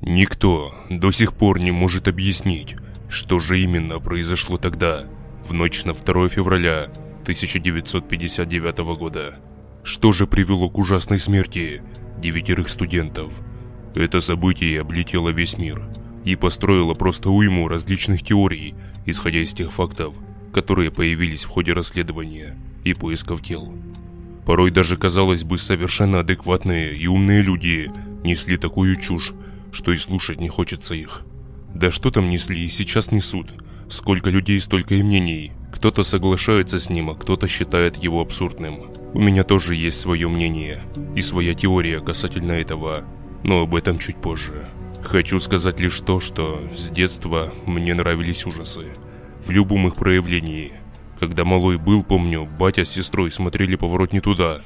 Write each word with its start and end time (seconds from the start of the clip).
Никто 0.00 0.74
до 0.90 1.10
сих 1.10 1.32
пор 1.32 1.58
не 1.58 1.70
может 1.70 2.06
объяснить, 2.06 2.76
что 3.08 3.38
же 3.38 3.58
именно 3.58 3.98
произошло 3.98 4.58
тогда, 4.58 5.04
в 5.42 5.52
ночь 5.54 5.84
на 5.84 5.94
2 5.94 6.28
февраля 6.28 6.88
1959 7.22 8.78
года. 8.98 9.36
Что 9.82 10.12
же 10.12 10.26
привело 10.26 10.68
к 10.68 10.78
ужасной 10.78 11.18
смерти 11.18 11.80
девятерых 12.18 12.68
студентов? 12.68 13.32
Это 13.94 14.20
событие 14.20 14.80
облетело 14.80 15.30
весь 15.30 15.56
мир 15.56 15.82
и 16.24 16.36
построило 16.36 16.92
просто 16.92 17.30
уйму 17.30 17.68
различных 17.68 18.22
теорий, 18.22 18.74
исходя 19.06 19.38
из 19.38 19.54
тех 19.54 19.72
фактов, 19.72 20.14
которые 20.52 20.90
появились 20.90 21.44
в 21.44 21.48
ходе 21.48 21.72
расследования 21.72 22.58
и 22.84 22.92
поисков 22.92 23.40
тел. 23.42 23.72
Порой 24.44 24.70
даже, 24.70 24.96
казалось 24.96 25.44
бы, 25.44 25.56
совершенно 25.56 26.20
адекватные 26.20 26.94
и 26.94 27.06
умные 27.06 27.42
люди 27.42 27.90
несли 28.22 28.56
такую 28.56 28.96
чушь, 28.96 29.32
что 29.76 29.92
и 29.92 29.98
слушать 29.98 30.40
не 30.40 30.48
хочется 30.48 30.94
их. 30.94 31.22
Да 31.74 31.90
что 31.90 32.10
там 32.10 32.30
несли 32.30 32.64
и 32.64 32.68
сейчас 32.68 33.12
несут. 33.12 33.48
Сколько 33.88 34.30
людей, 34.30 34.58
столько 34.58 34.94
и 34.94 35.02
мнений. 35.02 35.52
Кто-то 35.70 36.02
соглашается 36.02 36.80
с 36.80 36.88
ним, 36.88 37.10
а 37.10 37.14
кто-то 37.14 37.46
считает 37.46 38.02
его 38.02 38.22
абсурдным. 38.22 38.84
У 39.12 39.20
меня 39.20 39.44
тоже 39.44 39.74
есть 39.74 40.00
свое 40.00 40.28
мнение 40.28 40.80
и 41.14 41.20
своя 41.20 41.52
теория 41.52 42.00
касательно 42.00 42.52
этого, 42.52 43.04
но 43.44 43.60
об 43.60 43.74
этом 43.74 43.98
чуть 43.98 44.16
позже. 44.16 44.66
Хочу 45.02 45.38
сказать 45.38 45.78
лишь 45.78 46.00
то, 46.00 46.20
что 46.20 46.58
с 46.74 46.88
детства 46.88 47.52
мне 47.66 47.94
нравились 47.94 48.46
ужасы. 48.46 48.86
В 49.44 49.50
любом 49.50 49.86
их 49.88 49.96
проявлении. 49.96 50.72
Когда 51.20 51.44
малой 51.44 51.76
был, 51.76 52.02
помню, 52.02 52.46
батя 52.46 52.86
с 52.86 52.90
сестрой 52.90 53.30
смотрели 53.30 53.76
поворот 53.76 54.14
не 54.14 54.20
туда. 54.20 54.62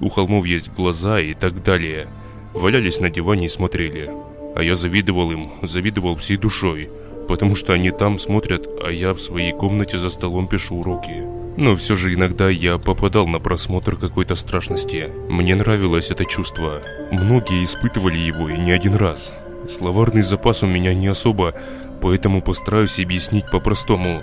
У 0.00 0.08
холмов 0.08 0.46
есть 0.46 0.72
глаза 0.72 1.20
и 1.20 1.34
так 1.34 1.62
далее. 1.62 2.08
Валялись 2.54 3.00
на 3.00 3.10
диване 3.10 3.46
и 3.46 3.50
смотрели. 3.50 4.10
А 4.54 4.62
я 4.62 4.74
завидовал 4.74 5.32
им, 5.32 5.50
завидовал 5.62 6.16
всей 6.16 6.36
душой, 6.36 6.88
потому 7.26 7.56
что 7.56 7.72
они 7.72 7.90
там 7.90 8.18
смотрят, 8.18 8.68
а 8.84 8.90
я 8.90 9.12
в 9.12 9.20
своей 9.20 9.52
комнате 9.52 9.98
за 9.98 10.10
столом 10.10 10.46
пишу 10.46 10.76
уроки. 10.76 11.24
Но 11.56 11.74
все 11.76 11.94
же 11.94 12.14
иногда 12.14 12.48
я 12.48 12.78
попадал 12.78 13.26
на 13.26 13.40
просмотр 13.40 13.96
какой-то 13.96 14.34
страшности. 14.34 15.08
Мне 15.28 15.54
нравилось 15.54 16.10
это 16.10 16.24
чувство. 16.24 16.80
Многие 17.10 17.64
испытывали 17.64 18.18
его 18.18 18.48
и 18.48 18.58
не 18.58 18.72
один 18.72 18.94
раз. 18.94 19.34
Словарный 19.68 20.22
запас 20.22 20.62
у 20.62 20.66
меня 20.66 20.94
не 20.94 21.06
особо, 21.06 21.54
поэтому 22.00 22.42
постараюсь 22.42 23.00
объяснить 23.00 23.50
по-простому. 23.50 24.20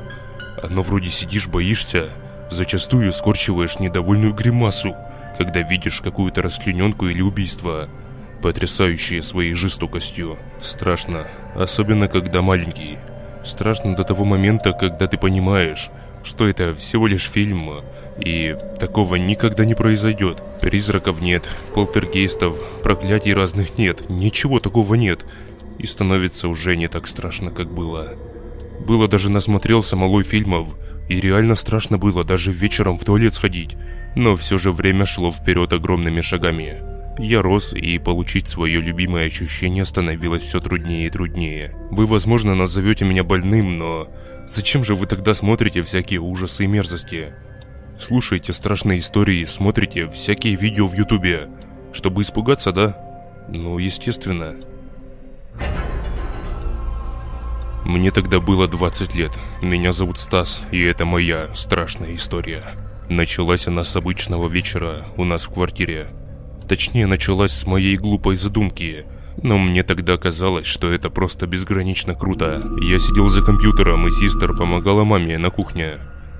Оно 0.62 0.82
вроде 0.82 1.10
сидишь, 1.10 1.48
боишься, 1.48 2.10
зачастую 2.50 3.12
скорчиваешь 3.12 3.80
недовольную 3.80 4.34
гримасу, 4.34 4.96
когда 5.38 5.62
видишь 5.62 6.02
какую-то 6.02 6.42
расчлененку 6.42 7.08
или 7.08 7.22
убийство– 7.22 7.90
потрясающие 8.42 9.22
своей 9.22 9.54
жестокостью. 9.54 10.38
Страшно, 10.62 11.28
особенно 11.56 12.08
когда 12.08 12.42
маленький. 12.42 12.98
Страшно 13.44 13.96
до 13.96 14.04
того 14.04 14.26
момента, 14.26 14.74
когда 14.74 15.08
ты 15.08 15.18
понимаешь, 15.18 15.90
что 16.24 16.48
это 16.48 16.74
всего 16.74 17.08
лишь 17.08 17.30
фильм, 17.30 17.82
и 18.20 18.56
такого 18.80 19.16
никогда 19.16 19.66
не 19.66 19.74
произойдет. 19.74 20.44
Призраков 20.60 21.22
нет, 21.22 21.50
полтергейстов, 21.74 22.58
проклятий 22.84 23.34
разных 23.34 23.78
нет, 23.78 24.10
ничего 24.10 24.60
такого 24.60 24.96
нет. 24.96 25.26
И 25.80 25.88
становится 25.88 26.48
уже 26.48 26.76
не 26.76 26.88
так 26.88 27.08
страшно, 27.08 27.50
как 27.50 27.74
было. 27.74 28.10
Было 28.86 29.08
даже 29.08 29.32
насмотрелся 29.32 29.96
малой 29.96 30.24
фильмов, 30.24 30.68
и 31.10 31.20
реально 31.20 31.56
страшно 31.56 31.98
было 31.98 32.24
даже 32.24 32.52
вечером 32.52 32.98
в 32.98 33.04
туалет 33.04 33.34
сходить. 33.34 33.76
Но 34.16 34.36
все 34.36 34.58
же 34.58 34.72
время 34.72 35.06
шло 35.06 35.32
вперед 35.32 35.74
огромными 35.74 36.22
шагами. 36.22 36.91
Я 37.18 37.42
рос, 37.42 37.74
и 37.74 38.00
получить 38.00 38.48
свое 38.48 38.80
любимое 38.80 39.28
ощущение 39.28 39.86
становилось 39.86 40.44
все 40.44 40.60
труднее 40.60 41.08
и 41.08 41.10
труднее. 41.10 41.76
Вы, 41.92 42.06
возможно, 42.06 42.56
назовете 42.56 43.06
меня 43.06 43.24
больным, 43.24 43.78
но 43.78 44.08
зачем 44.48 44.84
же 44.84 44.96
вы 44.96 45.06
тогда 45.06 45.34
смотрите 45.34 45.82
всякие 45.82 46.20
ужасы 46.20 46.64
и 46.64 46.68
мерзости? 46.68 47.34
Слушаете 48.00 48.54
страшные 48.54 49.00
истории, 49.00 49.46
смотрите 49.46 50.10
всякие 50.10 50.56
видео 50.56 50.88
в 50.88 50.94
ютубе, 50.94 51.50
чтобы 51.94 52.24
испугаться, 52.24 52.72
да? 52.72 52.98
Ну, 53.50 53.78
естественно. 53.78 54.56
Мне 57.86 58.12
тогда 58.12 58.40
было 58.40 58.68
20 58.68 59.16
лет. 59.16 59.38
Меня 59.62 59.92
зовут 59.92 60.18
Стас, 60.18 60.64
и 60.72 60.82
это 60.82 61.06
моя 61.06 61.54
страшная 61.54 62.16
история. 62.16 62.64
Началась 63.10 63.68
она 63.68 63.84
с 63.84 63.96
обычного 63.98 64.48
вечера 64.48 65.00
у 65.18 65.26
нас 65.26 65.46
в 65.46 65.54
квартире. 65.54 66.08
Точнее, 66.72 67.06
началась 67.06 67.52
с 67.52 67.68
моей 67.68 67.98
глупой 67.98 68.38
задумки. 68.38 69.04
Но 69.44 69.58
мне 69.58 69.84
тогда 69.84 70.18
казалось, 70.18 70.66
что 70.66 70.90
это 70.90 71.10
просто 71.10 71.46
безгранично 71.46 72.16
круто. 72.16 72.64
Я 72.82 72.98
сидел 72.98 73.28
за 73.28 73.42
компьютером, 73.42 74.08
и 74.08 74.12
систер 74.12 74.56
помогала 74.56 75.04
маме 75.04 75.38
на 75.38 75.50
кухне. 75.50 75.98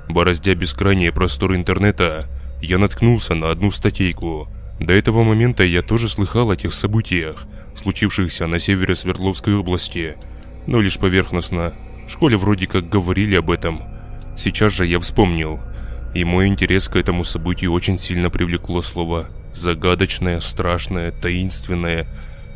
Бороздя 0.08 0.56
бескрайние 0.56 1.12
просторы 1.12 1.58
интернета, 1.58 2.30
я 2.62 2.78
наткнулся 2.78 3.36
на 3.36 3.50
одну 3.50 3.72
статейку. 3.72 4.48
До 4.80 4.94
этого 4.94 5.24
момента 5.24 5.66
я 5.66 5.82
тоже 5.82 6.08
слыхал 6.08 6.50
о 6.50 6.56
тех 6.56 6.74
событиях, 6.74 7.46
случившихся 7.76 8.48
на 8.48 8.58
севере 8.58 8.96
Свердловской 8.96 9.56
области, 9.56 10.16
но 10.66 10.80
лишь 10.80 10.98
поверхностно. 10.98 11.74
В 12.08 12.10
школе 12.10 12.38
вроде 12.38 12.68
как 12.68 12.88
говорили 12.88 13.36
об 13.36 13.52
этом. 13.52 13.82
Сейчас 14.38 14.72
же 14.72 14.88
я 14.88 14.98
вспомнил, 15.00 15.60
и 16.16 16.24
мой 16.24 16.48
интерес 16.48 16.88
к 16.88 16.96
этому 16.96 17.26
событию 17.26 17.74
очень 17.74 18.00
сильно 18.00 18.30
привлекло 18.30 18.82
слово 18.82 19.28
загадочное, 19.54 20.40
страшное, 20.40 21.12
таинственное 21.12 22.08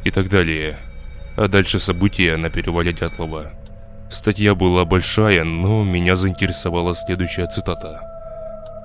и 0.04 0.12
так 0.12 0.30
далее. 0.30 0.78
А 1.36 1.48
дальше 1.48 1.80
события 1.80 2.38
на 2.38 2.50
перевале 2.50 2.94
Дятлова. 2.94 3.52
Статья 4.10 4.56
была 4.56 4.86
большая, 4.86 5.44
но 5.44 5.84
меня 5.84 6.16
заинтересовала 6.16 6.94
следующая 6.94 7.48
цитата. 7.48 8.02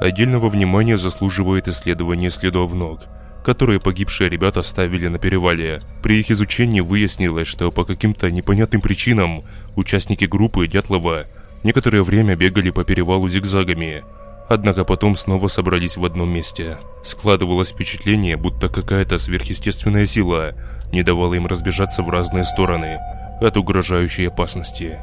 Отдельного 0.01 0.49
внимания 0.49 0.97
заслуживает 0.97 1.69
исследование 1.69 2.31
следов 2.31 2.75
ног, 2.75 3.03
которые 3.45 3.81
погибшие 3.81 4.31
ребята 4.31 4.61
оставили 4.61 5.09
на 5.09 5.19
перевале. 5.19 5.81
При 6.03 6.21
их 6.21 6.31
изучении 6.31 6.81
выяснилось, 6.81 7.47
что 7.47 7.71
по 7.71 7.85
каким-то 7.85 8.31
непонятным 8.31 8.81
причинам 8.81 9.45
участники 9.77 10.25
группы 10.25 10.67
Дятлова 10.67 11.27
некоторое 11.63 12.03
время 12.03 12.35
бегали 12.35 12.71
по 12.71 12.83
перевалу 12.83 13.29
зигзагами– 13.29 14.03
однако 14.51 14.85
потом 14.85 15.15
снова 15.15 15.47
собрались 15.47 15.97
в 15.97 16.05
одном 16.05 16.29
месте. 16.29 16.79
Складывалось 17.05 17.71
впечатление, 17.71 18.37
будто 18.37 18.69
какая-то 18.69 19.17
сверхъестественная 19.17 20.07
сила 20.07 20.55
не 20.93 21.05
давала 21.05 21.35
им 21.35 21.47
разбежаться 21.47 22.03
в 22.03 22.11
разные 22.11 22.43
стороны 22.43 22.99
от 23.41 23.57
угрожающей 23.57 24.27
опасности. 24.27 24.99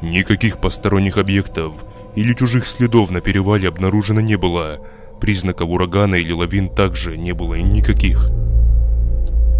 Никаких 0.00 0.58
посторонних 0.58 1.18
объектов 1.18 1.84
или 2.14 2.32
чужих 2.32 2.66
следов 2.66 3.10
на 3.10 3.20
перевале 3.20 3.68
обнаружено 3.68 4.22
не 4.22 4.36
было. 4.36 4.78
Признаков 5.20 5.68
урагана 5.68 6.14
или 6.14 6.32
лавин 6.32 6.70
также 6.70 7.18
не 7.18 7.32
было 7.32 7.54
никаких. 7.56 8.30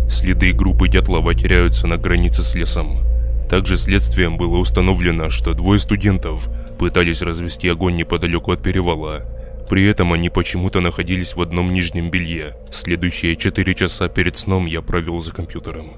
Следы 0.08 0.52
группы 0.52 0.88
Дятлова 0.88 1.34
теряются 1.34 1.86
на 1.86 1.98
границе 1.98 2.42
с 2.42 2.54
лесом. 2.54 3.00
Также 3.48 3.76
следствием 3.76 4.36
было 4.36 4.56
установлено, 4.58 5.30
что 5.30 5.54
двое 5.54 5.78
студентов 5.78 6.48
пытались 6.78 7.22
развести 7.22 7.68
огонь 7.68 7.96
неподалеку 7.96 8.52
от 8.52 8.62
перевала. 8.62 9.22
При 9.68 9.84
этом 9.84 10.12
они 10.12 10.30
почему-то 10.30 10.80
находились 10.80 11.34
в 11.34 11.42
одном 11.42 11.72
нижнем 11.72 12.10
белье. 12.10 12.56
Следующие 12.70 13.36
четыре 13.36 13.74
часа 13.74 14.08
перед 14.08 14.36
сном 14.36 14.66
я 14.66 14.82
провел 14.82 15.20
за 15.20 15.32
компьютером. 15.32 15.92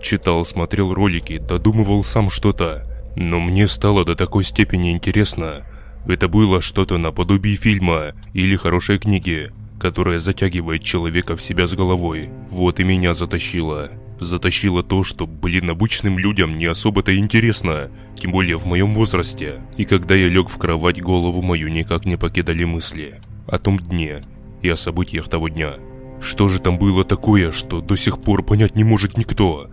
Читал, 0.00 0.44
смотрел 0.44 0.92
ролики, 0.92 1.38
додумывал 1.38 2.02
сам 2.02 2.30
что-то. 2.30 2.84
Но 3.14 3.40
мне 3.40 3.68
стало 3.68 4.04
до 4.04 4.16
такой 4.16 4.42
степени 4.42 4.90
интересно. 4.90 5.66
Это 6.06 6.28
было 6.28 6.60
что-то 6.60 6.98
наподобие 6.98 7.56
фильма 7.56 8.12
или 8.32 8.56
хорошей 8.56 8.98
книги, 8.98 9.50
которая 9.80 10.18
затягивает 10.18 10.82
человека 10.82 11.36
в 11.36 11.42
себя 11.42 11.66
с 11.66 11.74
головой. 11.74 12.30
Вот 12.50 12.80
и 12.80 12.84
меня 12.84 13.14
затащило 13.14 13.90
затащило 14.22 14.82
то, 14.82 15.04
что, 15.04 15.26
блин, 15.26 15.70
обычным 15.70 16.18
людям 16.18 16.52
не 16.52 16.66
особо-то 16.66 17.16
интересно, 17.16 17.90
тем 18.16 18.32
более 18.32 18.56
в 18.56 18.64
моем 18.66 18.94
возрасте. 18.94 19.54
И 19.76 19.84
когда 19.84 20.14
я 20.14 20.28
лег 20.28 20.48
в 20.48 20.58
кровать, 20.58 21.00
голову 21.00 21.42
мою 21.42 21.68
никак 21.68 22.04
не 22.04 22.16
покидали 22.16 22.64
мысли 22.64 23.20
о 23.46 23.58
том 23.58 23.78
дне 23.78 24.22
и 24.62 24.68
о 24.68 24.76
событиях 24.76 25.28
того 25.28 25.48
дня. 25.48 25.72
Что 26.20 26.48
же 26.48 26.60
там 26.60 26.78
было 26.78 27.04
такое, 27.04 27.52
что 27.52 27.80
до 27.80 27.96
сих 27.96 28.20
пор 28.20 28.44
понять 28.44 28.76
не 28.76 28.84
может 28.84 29.18
никто? 29.18 29.68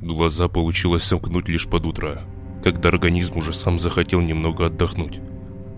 Глаза 0.00 0.48
получилось 0.48 1.02
сомкнуть 1.02 1.48
лишь 1.48 1.68
под 1.68 1.86
утро, 1.86 2.22
когда 2.62 2.88
организм 2.88 3.38
уже 3.38 3.52
сам 3.52 3.78
захотел 3.78 4.20
немного 4.20 4.66
отдохнуть. 4.66 5.20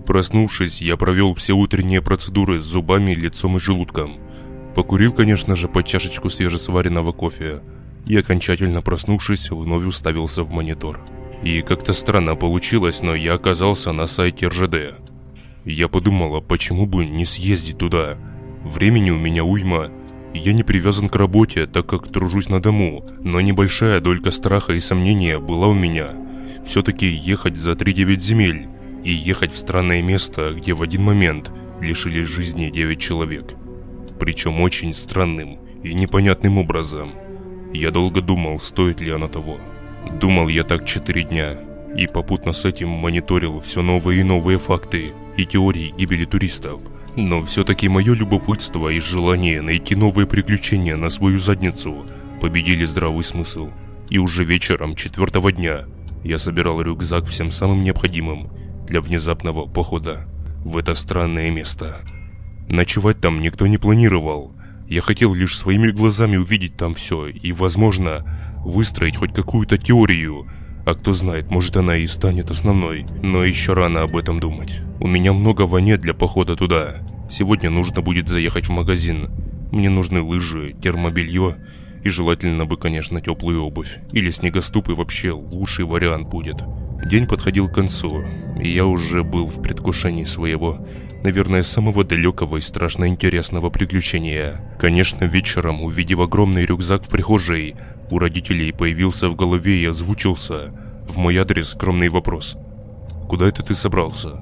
Проснувшись, 0.07 0.81
я 0.81 0.97
провел 0.97 1.35
все 1.35 1.53
утренние 1.53 2.01
процедуры 2.01 2.61
с 2.61 2.65
зубами, 2.65 3.13
лицом 3.13 3.57
и 3.57 3.61
желудком. 3.61 4.13
Покурил, 4.77 5.13
конечно 5.13 5.57
же, 5.57 5.69
под 5.69 5.87
чашечку 5.87 6.31
свежесваренного 6.31 7.13
кофе, 7.13 7.61
и, 8.07 8.17
окончательно 8.17 8.83
проснувшись, 8.83 9.51
вновь 9.51 9.85
уставился 9.85 10.43
в 10.43 10.51
монитор. 10.51 11.01
И 11.43 11.63
как-то 11.63 11.93
странно 11.93 12.35
получилось, 12.35 13.03
но 13.03 13.15
я 13.15 13.35
оказался 13.35 13.93
на 13.93 14.07
сайте 14.07 14.49
РЖД. 14.49 14.95
Я 15.65 15.89
подумала, 15.89 16.41
почему 16.41 16.87
бы 16.87 17.05
не 17.05 17.25
съездить 17.25 17.79
туда. 17.79 18.17
Времени 18.65 19.11
у 19.11 19.19
меня 19.19 19.45
уйма, 19.45 19.91
Я 20.35 20.53
не 20.53 20.63
привязан 20.65 21.09
к 21.09 21.17
работе, 21.17 21.67
так 21.67 21.87
как 21.87 22.13
тружусь 22.13 22.51
на 22.51 22.61
дому, 22.61 23.07
но 23.21 23.41
небольшая 23.41 24.01
долька 24.01 24.31
страха 24.31 24.75
и 24.75 24.81
сомнения 24.81 25.39
была 25.39 25.69
у 25.69 25.75
меня. 25.75 26.09
Все-таки 26.63 27.07
ехать 27.07 27.57
за 27.57 27.73
3-9 27.73 28.21
земель 28.21 28.69
и 29.03 29.13
ехать 29.13 29.53
в 29.53 29.59
странное 29.59 30.03
место, 30.03 30.53
где 30.55 30.75
в 30.75 30.83
один 30.83 31.05
момент 31.05 31.53
лишились 31.81 32.27
жизни 32.27 32.69
9 32.69 33.01
человек. 33.01 33.55
Причем 34.21 34.61
очень 34.61 34.93
странным 34.93 35.59
и 35.83 35.95
непонятным 35.95 36.59
образом. 36.59 37.13
Я 37.73 37.91
долго 37.91 38.21
думал, 38.21 38.59
стоит 38.59 39.01
ли 39.01 39.11
оно 39.11 39.29
того. 39.29 39.59
Думал 40.21 40.49
я 40.49 40.65
так 40.65 40.85
4 40.85 41.23
дня, 41.25 41.57
и 41.97 42.07
попутно 42.07 42.53
с 42.53 42.65
этим 42.65 42.89
мониторил 42.89 43.61
все 43.61 43.83
новые 43.83 44.21
и 44.21 44.25
новые 44.25 44.59
факты 44.59 45.13
и 45.37 45.45
теории 45.45 45.95
гибели 45.97 46.25
туристов. 46.25 46.83
Но 47.17 47.43
все-таки 47.43 47.89
мое 47.89 48.15
любопытство 48.15 48.89
и 48.89 49.01
желание 49.01 49.63
найти 49.63 49.95
новые 49.97 50.27
приключения 50.27 50.97
на 50.97 51.09
свою 51.09 51.39
задницу 51.39 52.07
победили 52.41 52.85
здравый 52.85 53.25
смысл. 53.25 53.71
И 54.11 54.19
уже 54.19 54.45
вечером 54.45 54.95
четвертого 54.95 55.51
дня 55.51 55.87
я 56.23 56.39
собирал 56.39 56.83
рюкзак 56.83 57.27
всем 57.27 57.51
самым 57.51 57.81
необходимым 57.81 58.51
для 58.87 59.01
внезапного 59.01 59.67
похода 59.67 60.29
в 60.65 60.77
это 60.77 60.95
странное 60.95 61.51
место. 61.51 62.01
Ночевать 62.69 63.21
там 63.21 63.41
никто 63.41 63.67
не 63.67 63.79
планировал. 63.79 64.53
Я 64.89 65.01
хотел 65.01 65.35
лишь 65.35 65.57
своими 65.57 65.91
глазами 65.91 66.37
увидеть 66.37 66.77
там 66.77 66.95
все 66.95 67.27
и, 67.27 67.53
возможно, 67.53 68.25
выстроить 68.65 69.17
хоть 69.17 69.35
какую-то 69.35 69.79
теорию– 69.79 70.49
а 70.87 70.95
кто 70.95 71.13
знает, 71.13 71.51
может 71.51 71.77
она 71.77 71.97
и 71.97 72.07
станет 72.07 72.53
основной. 72.53 73.07
Но 73.21 73.43
еще 73.43 73.73
рано 73.73 74.03
об 74.03 74.17
этом 74.17 74.39
думать. 74.39 74.83
У 75.01 75.09
меня 75.09 75.33
много 75.33 75.63
ванет 75.63 76.01
для 76.01 76.15
похода 76.15 76.55
туда. 76.55 77.05
Сегодня 77.29 77.71
нужно 77.71 78.03
будет 78.03 78.29
заехать 78.29 78.67
в 78.67 78.71
магазин. 78.71 79.29
Мне 79.73 79.91
нужны 79.91 80.23
лыжи, 80.23 80.77
термобелье 80.81 81.57
и 82.05 82.09
желательно 82.09 82.67
бы, 82.67 82.77
конечно, 82.77 83.21
теплую 83.21 83.65
обувь. 83.65 83.99
Или 84.13 84.31
снегоступ 84.31 84.91
и 84.91 84.95
вообще 84.95 85.33
лучший 85.33 85.85
вариант 85.87 86.29
будет. 86.29 86.63
День 87.05 87.27
подходил 87.27 87.69
к 87.69 87.75
концу, 87.75 88.25
и 88.61 88.69
я 88.69 88.87
уже 88.87 89.25
был 89.25 89.47
в 89.47 89.61
предвкушении 89.61 90.25
своего, 90.25 90.87
наверное, 91.23 91.63
самого 91.63 92.05
далекого 92.05 92.57
и 92.57 92.61
страшно 92.61 93.09
интересного 93.09 93.71
приключения. 93.71 94.61
Конечно, 94.79 95.25
вечером, 95.25 95.83
увидев 95.83 96.21
огромный 96.21 96.67
рюкзак 96.67 97.05
в 97.05 97.09
прихожей, 97.09 97.75
у 98.11 98.19
родителей 98.19 98.73
появился 98.73 99.29
в 99.29 99.37
голове 99.37 99.79
и 99.79 99.87
озвучился 99.87 100.73
в 101.09 101.17
мой 101.19 101.37
адрес 101.37 101.71
скромный 101.71 102.09
вопрос. 102.09 102.57
«Куда 103.29 103.49
это 103.49 103.63
ты 103.63 103.75
собрался?» 103.75 104.41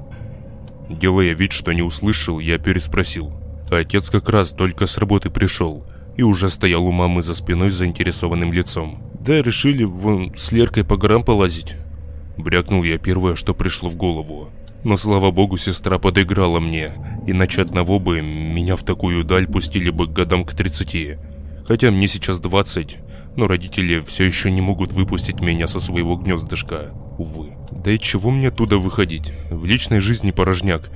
Делая 0.89 1.33
вид, 1.33 1.53
что 1.53 1.73
не 1.73 1.83
услышал, 1.83 2.39
я 2.39 2.59
переспросил. 2.59 3.33
Отец 3.71 4.11
как 4.11 4.29
раз 4.29 4.53
только 4.53 4.87
с 4.87 4.99
работы 4.99 5.31
пришел 5.31 5.87
и 6.17 6.23
уже 6.23 6.49
стоял 6.49 6.85
у 6.85 6.93
мамы 6.93 7.23
за 7.23 7.35
спиной 7.35 7.71
с 7.71 7.75
заинтересованным 7.75 8.53
лицом. 8.53 9.03
«Да 9.19 9.43
решили 9.43 9.85
вон 9.85 10.35
с 10.37 10.53
Леркой 10.53 10.85
по 10.85 10.97
горам 10.97 11.25
полазить». 11.25 11.77
Брякнул 12.37 12.83
я 12.83 12.99
первое, 12.99 13.37
что 13.37 13.55
пришло 13.55 13.89
в 13.89 13.97
голову. 13.97 14.51
Но 14.85 14.99
слава 14.99 15.31
богу, 15.31 15.57
сестра 15.57 15.99
подыграла 15.99 16.61
мне, 16.61 16.93
иначе 17.27 17.63
одного 17.63 17.99
бы 17.99 18.21
меня 18.21 18.77
в 18.77 18.83
такую 18.83 19.25
даль 19.25 19.47
пустили 19.47 19.89
бы 19.89 20.07
годам 20.07 20.45
к 20.45 20.53
30. 20.53 21.19
Хотя 21.67 21.91
мне 21.91 22.07
сейчас 22.07 22.39
20, 22.39 22.99
но 23.37 23.47
родители 23.47 24.01
все 24.01 24.25
еще 24.25 24.51
не 24.51 24.61
могут 24.61 24.93
выпустить 24.93 25.41
меня 25.41 25.69
со 25.69 25.81
своего 25.81 26.17
гнездышка, 26.17 26.93
увы. 27.17 27.55
Да 27.73 27.91
и 27.91 27.99
чего 27.99 28.31
мне 28.31 28.49
оттуда 28.49 28.77
выходить? 28.77 29.33
В 29.51 29.65
личной 29.65 30.01
жизни 30.01 30.33
порожняк. 30.33 30.91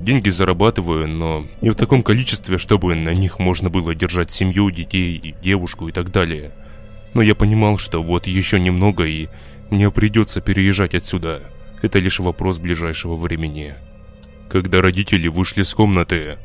Деньги 0.00 0.30
зарабатываю, 0.30 1.08
но 1.08 1.46
не 1.62 1.70
в 1.70 1.76
таком 1.76 2.02
количестве, 2.02 2.58
чтобы 2.58 2.96
на 2.96 3.14
них 3.14 3.38
можно 3.38 3.70
было 3.70 3.94
держать 3.94 4.32
семью, 4.32 4.70
детей, 4.72 5.36
девушку 5.40 5.88
и 5.88 5.92
так 5.92 6.10
далее. 6.10 6.50
Но 7.14 7.22
я 7.22 7.36
понимал, 7.36 7.78
что 7.78 8.02
вот 8.02 8.26
еще 8.26 8.58
немного 8.58 9.04
и 9.04 9.28
мне 9.70 9.92
придется 9.92 10.40
переезжать 10.40 10.94
отсюда. 10.94 11.40
Это 11.82 11.98
лишь 11.98 12.20
вопрос 12.20 12.58
ближайшего 12.58 13.16
времени. 13.16 13.74
Когда 14.48 14.80
родители 14.80 15.28
вышли 15.28 15.62
с 15.62 15.74
комнаты, 15.74 16.38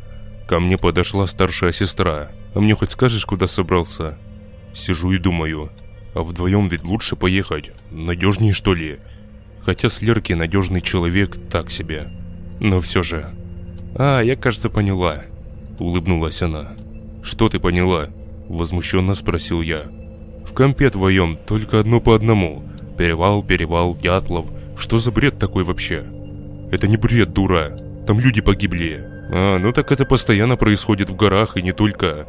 ко 0.47 0.59
мне 0.59 0.77
подошла 0.77 1.25
старшая 1.25 1.71
сестра. 1.71 2.29
А 2.53 2.59
мне 2.59 2.75
хоть 2.75 2.91
скажешь, 2.91 3.25
куда 3.25 3.47
собрался? 3.47 4.17
Сижу 4.73 5.11
и 5.11 5.17
думаю, 5.17 5.71
а 6.13 6.21
вдвоем 6.21 6.67
ведь 6.67 6.83
лучше 6.83 7.15
поехать, 7.15 7.71
надежнее 7.91 8.53
что 8.53 8.73
ли? 8.73 8.97
Хотя 9.65 9.89
с 9.89 10.01
Лерки 10.01 10.33
надежный 10.33 10.81
человек 10.81 11.37
так 11.49 11.71
себе. 11.71 12.07
Но 12.59 12.79
все 12.79 13.01
же. 13.01 13.33
А, 13.95 14.21
я 14.21 14.35
кажется 14.35 14.69
поняла. 14.69 15.23
Улыбнулась 15.79 16.41
она. 16.41 16.73
Что 17.23 17.49
ты 17.49 17.59
поняла? 17.59 18.07
Возмущенно 18.47 19.13
спросил 19.13 19.61
я. 19.61 19.83
В 20.45 20.53
компе 20.53 20.89
твоем 20.89 21.37
только 21.37 21.79
одно 21.79 22.01
по 22.01 22.13
одному. 22.13 22.63
Перевал, 22.97 23.41
перевал, 23.41 23.95
Дятлов. 23.95 24.51
Что 24.77 24.97
за 24.97 25.11
бред 25.11 25.39
такой 25.39 25.63
вообще? 25.63 26.03
Это 26.71 26.87
не 26.87 26.97
бред, 26.97 27.33
дура. 27.33 27.77
Там 28.07 28.19
люди 28.19 28.41
погибли. 28.41 28.99
А, 29.31 29.57
ну 29.59 29.71
так 29.71 29.91
это 29.91 30.05
постоянно 30.05 30.57
происходит 30.57 31.09
в 31.09 31.15
горах 31.15 31.57
и 31.57 31.61
не 31.61 31.71
только. 31.71 32.27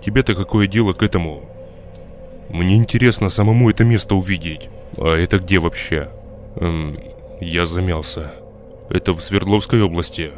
Тебе-то 0.00 0.34
какое 0.34 0.66
дело 0.66 0.92
к 0.92 1.02
этому? 1.02 1.48
Мне 2.48 2.76
интересно 2.76 3.28
самому 3.28 3.70
это 3.70 3.84
место 3.84 4.14
увидеть. 4.14 4.70
А 4.96 5.14
это 5.16 5.38
где 5.38 5.58
вообще? 5.58 6.08
Эм, 6.56 6.96
я 7.40 7.66
замялся. 7.66 8.32
Это 8.88 9.12
в 9.12 9.20
Свердловской 9.20 9.82
области. 9.82 10.30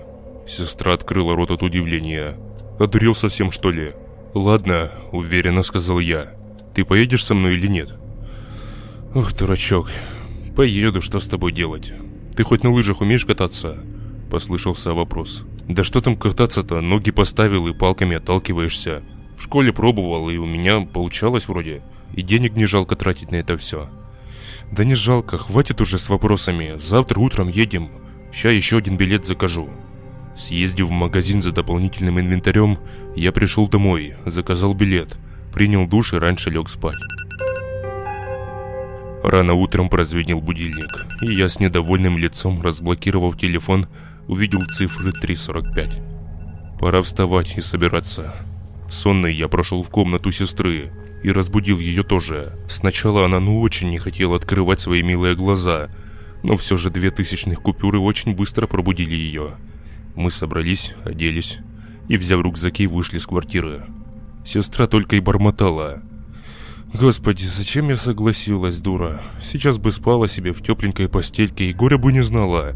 Сестра 0.47 0.93
открыла 0.93 1.35
рот 1.35 1.51
от 1.51 1.63
удивления. 1.63 2.35
Одурел 2.79 3.15
совсем 3.15 3.51
что 3.51 3.71
ли? 3.71 3.93
Ладно, 4.35 4.91
уверенно 5.11 5.63
сказал 5.63 5.99
я. 6.01 6.27
Ты 6.75 6.85
поедешь 6.85 7.25
со 7.25 7.35
мной 7.35 7.55
или 7.55 7.67
нет? 7.67 7.95
Ох, 9.15 9.33
дурачок. 9.35 9.91
Поеду, 10.57 11.01
что 11.01 11.19
с 11.19 11.27
тобой 11.27 11.51
делать? 11.51 11.95
Ты 12.37 12.45
хоть 12.45 12.63
на 12.63 12.71
лыжах 12.71 13.01
умеешь 13.01 13.25
кататься? 13.25 13.79
Послышался 14.31 14.93
вопрос. 14.93 15.45
Да 15.67 15.83
что 15.83 16.03
там 16.03 16.15
кататься-то? 16.15 16.83
Ноги 16.83 17.11
поставил 17.11 17.69
и 17.69 17.75
палками 17.75 18.17
отталкиваешься. 18.17 19.03
В 19.39 19.43
школе 19.43 19.73
пробовал, 19.73 20.29
и 20.29 20.37
у 20.37 20.45
меня 20.45 20.81
получалось 20.81 21.49
вроде. 21.49 21.83
И 22.15 22.21
денег 22.21 22.55
не 22.55 22.67
жалко 22.67 22.97
тратить 22.97 23.31
на 23.31 23.37
это 23.37 23.57
все. 23.57 23.89
Да 24.71 24.85
не 24.85 24.95
жалко, 24.95 25.39
хватит 25.39 25.81
уже 25.81 25.99
с 25.99 26.11
вопросами. 26.11 26.75
Завтра 26.79 27.19
утром 27.19 27.49
едем. 27.49 27.91
Ща 28.31 28.51
еще 28.51 28.77
один 28.77 28.99
билет 28.99 29.25
закажу. 29.25 29.71
Съездив 30.37 30.89
в 30.89 30.91
магазин 30.91 31.41
за 31.41 31.53
дополнительным 31.53 32.21
инвентарем, 32.21 32.77
я 33.17 33.33
пришел 33.33 33.69
домой, 33.69 34.17
заказал 34.27 34.75
билет, 34.75 35.17
принял 35.53 35.87
душ 35.87 36.13
и 36.13 36.19
раньше 36.19 36.51
лег 36.51 36.69
спать. 36.69 36.99
Рано 39.23 39.55
утром 39.55 39.89
прозвенел 39.89 40.41
будильник, 40.41 41.07
и 41.21 41.33
я 41.33 41.49
с 41.49 41.61
недовольным 41.61 42.19
лицом, 42.19 42.61
разблокировав 42.61 43.39
телефон, 43.39 43.87
увидел 44.27 44.65
цифры 44.67 45.13
3.45. 45.13 46.79
Пора 46.79 47.03
вставать 47.03 47.57
и 47.57 47.61
собираться. 47.61 48.35
Сонный 48.91 49.33
я 49.33 49.49
прошел 49.49 49.83
в 49.83 49.91
комнату 49.91 50.33
сестры, 50.33 50.93
и 51.23 51.31
разбудил 51.31 51.79
ее 51.79 52.03
тоже. 52.03 52.53
Сначала 52.69 53.25
она 53.25 53.41
ну 53.41 53.61
очень 53.61 53.91
не 53.91 53.99
хотела 53.99 54.37
открывать 54.37 54.81
свои 54.81 55.03
милые 55.03 55.37
глаза, 55.37 55.89
но 56.43 56.57
все 56.57 56.77
же 56.77 56.91
две 56.91 57.11
тысячных 57.11 57.61
купюры 57.61 57.99
очень 57.99 58.35
быстро 58.35 58.67
пробудили 58.67 59.15
ее. 59.15 59.53
Мы 60.17 60.31
собрались, 60.31 60.95
оделись 61.05 61.59
и, 62.09 62.17
взяв 62.17 62.43
рюкзаки, 62.43 62.87
вышли 62.87 63.19
с 63.19 63.27
квартиры. 63.27 63.87
Сестра 64.45 64.87
только 64.87 65.17
и 65.17 65.21
бормотала. 65.21 66.03
«Господи, 66.95 67.47
зачем 67.47 67.89
я 67.89 67.97
согласилась, 67.97 68.81
дура? 68.81 69.23
Сейчас 69.41 69.79
бы 69.79 69.91
спала 69.93 70.29
себе 70.29 70.53
в 70.53 70.63
тепленькой 70.63 71.09
постельке 71.09 71.67
и 71.67 71.73
горя 71.73 71.97
бы 71.97 72.13
не 72.13 72.23
знала». 72.23 72.73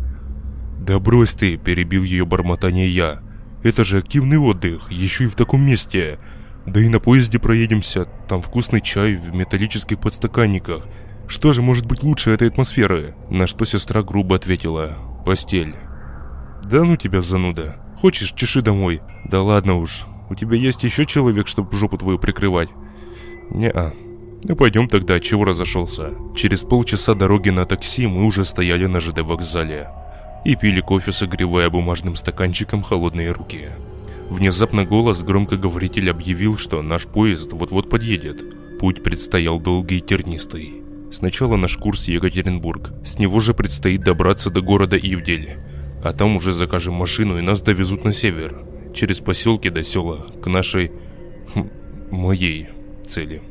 «Да 0.80 0.98
брось 0.98 1.34
ты!»– 1.34 1.56
перебил 1.64 2.02
ее 2.02 2.24
бормотание 2.24 2.88
я. 2.88 3.20
«Это 3.62 3.84
же 3.84 3.98
активный 3.98 4.38
отдых, 4.38 4.90
еще 4.90 5.24
и 5.24 5.28
в 5.28 5.34
таком 5.34 5.66
месте. 5.66 6.18
Да 6.66 6.80
и 6.80 6.88
на 6.88 6.98
поезде 6.98 7.38
проедемся, 7.38 8.06
там 8.28 8.40
вкусный 8.40 8.80
чай 8.80 9.14
в 9.16 9.34
металлических 9.34 10.00
подстаканниках. 10.00 10.86
Что 11.28 11.52
же 11.52 11.62
может 11.62 11.86
быть 11.86 12.02
лучше 12.02 12.30
этой 12.30 12.48
атмосферы? 12.48 13.14
На 13.30 13.46
что 13.46 13.64
сестра 13.64 14.02
грубо 14.02 14.36
ответила. 14.36 14.96
Постель. 15.24 15.74
Да 16.64 16.84
ну 16.84 16.96
тебя, 16.96 17.20
зануда. 17.20 17.76
Хочешь, 18.00 18.32
чеши 18.32 18.62
домой. 18.62 19.00
Да 19.24 19.42
ладно 19.42 19.74
уж. 19.74 20.06
У 20.30 20.34
тебя 20.34 20.56
есть 20.56 20.84
еще 20.84 21.04
человек, 21.04 21.48
чтобы 21.48 21.76
жопу 21.76 21.98
твою 21.98 22.18
прикрывать? 22.18 22.70
Не-а. 23.50 23.92
Ну 24.48 24.54
пойдем 24.54 24.86
тогда, 24.86 25.18
чего 25.18 25.44
разошелся. 25.44 26.14
Через 26.36 26.62
полчаса 26.62 27.14
дороги 27.14 27.50
на 27.50 27.66
такси 27.66 28.06
мы 28.06 28.24
уже 28.24 28.44
стояли 28.44 28.86
на 28.86 29.00
ЖД 29.00 29.22
вокзале. 29.22 29.88
И 30.44 30.54
пили 30.54 30.80
кофе, 30.80 31.10
согревая 31.10 31.68
бумажным 31.68 32.14
стаканчиком 32.14 32.82
холодные 32.82 33.32
руки. 33.32 33.70
Внезапно 34.30 34.84
голос 34.84 35.24
громкоговорителя 35.24 36.12
объявил, 36.12 36.58
что 36.58 36.80
наш 36.82 37.06
поезд 37.08 37.52
вот-вот 37.52 37.90
подъедет. 37.90 38.78
Путь 38.78 39.02
предстоял 39.02 39.58
долгий 39.58 39.98
и 39.98 40.00
тернистый. 40.00 40.82
Сначала 41.10 41.56
наш 41.56 41.76
курс 41.76 42.06
Екатеринбург. 42.06 42.92
С 43.04 43.18
него 43.18 43.40
же 43.40 43.52
предстоит 43.52 44.04
добраться 44.04 44.50
до 44.50 44.60
города 44.60 44.96
Ивдель. 44.96 45.56
А 46.04 46.12
там 46.12 46.36
уже 46.36 46.52
закажем 46.52 46.94
машину 46.94 47.36
и 47.36 47.42
нас 47.42 47.62
довезут 47.62 48.04
на 48.04 48.12
север. 48.12 48.64
Через 48.94 49.18
поселки 49.20 49.70
до 49.70 49.82
села, 49.82 50.24
к 50.40 50.46
нашей... 50.46 50.92
Хм, 51.52 51.68
моей 52.12 52.68
цели. 53.04 53.42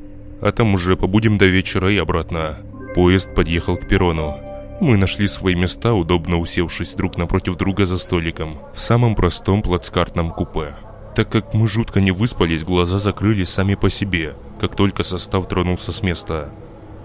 А 0.45 0.51
там 0.51 0.75
уже 0.75 0.95
побудем 0.95 1.39
до 1.39 1.47
вечера 1.47 1.91
и 1.91 1.97
обратно. 1.97 2.55
Поезд 2.93 3.33
подъехал 3.33 3.77
к 3.77 3.87
перрону. 3.87 4.37
Мы 4.79 4.95
нашли 4.95 5.27
свои 5.27 5.55
места, 5.55 5.93
удобно 5.93 6.37
усевшись 6.37 6.93
друг 6.93 7.17
напротив 7.17 7.57
друга 7.57 7.87
за 7.87 7.97
столиком, 7.97 8.59
в 8.71 8.79
самом 8.79 9.15
простом 9.15 9.63
плацкартном 9.63 10.29
купе. 10.29 10.75
Так 11.15 11.29
как 11.29 11.55
мы 11.55 11.67
жутко 11.67 11.99
не 11.99 12.11
выспались, 12.11 12.63
глаза 12.63 12.99
закрылись 12.99 13.49
сами 13.49 13.73
по 13.73 13.89
себе, 13.89 14.35
как 14.61 14.75
только 14.75 15.01
состав 15.01 15.47
тронулся 15.47 15.91
с 15.91 16.03
места. 16.03 16.53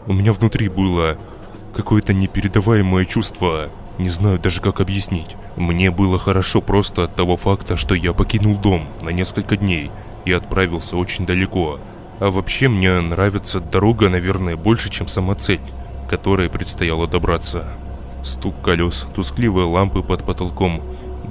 У 0.07 0.13
меня 0.13 0.35
внутри 0.35 0.69
было 0.69 1.17
какое-то 1.75 2.13
непередаваемое 2.13 3.07
чувство, 3.07 3.71
не 3.97 4.11
знаю 4.11 4.39
даже 4.39 4.61
как 4.61 4.83
объяснить. 4.83 5.35
Мне 5.57 5.91
было 5.91 6.19
хорошо 6.19 6.61
просто 6.61 7.05
от 7.05 7.17
того 7.17 7.37
факта, 7.37 7.79
что 7.79 7.95
я 7.95 8.13
покинул 8.13 8.59
дом 8.59 8.87
на 9.01 9.09
несколько 9.09 9.57
дней 9.57 9.91
и 10.27 10.33
отправился 10.33 10.99
очень 10.99 11.25
далеко. 11.25 11.81
А 12.21 12.31
вообще 12.31 12.69
мне 12.69 13.01
нравится 13.01 13.61
дорога, 13.61 14.09
наверное, 14.09 14.57
больше, 14.57 14.91
чем 14.91 15.09
сама 15.09 15.35
цель 15.35 15.61
которой 16.11 16.51
предстояло 16.51 17.07
добраться. 17.07 17.69
Стук 18.25 18.61
колес, 18.63 19.07
тускливые 19.15 19.67
лампы 19.67 20.03
под 20.03 20.25
потолком, 20.25 20.83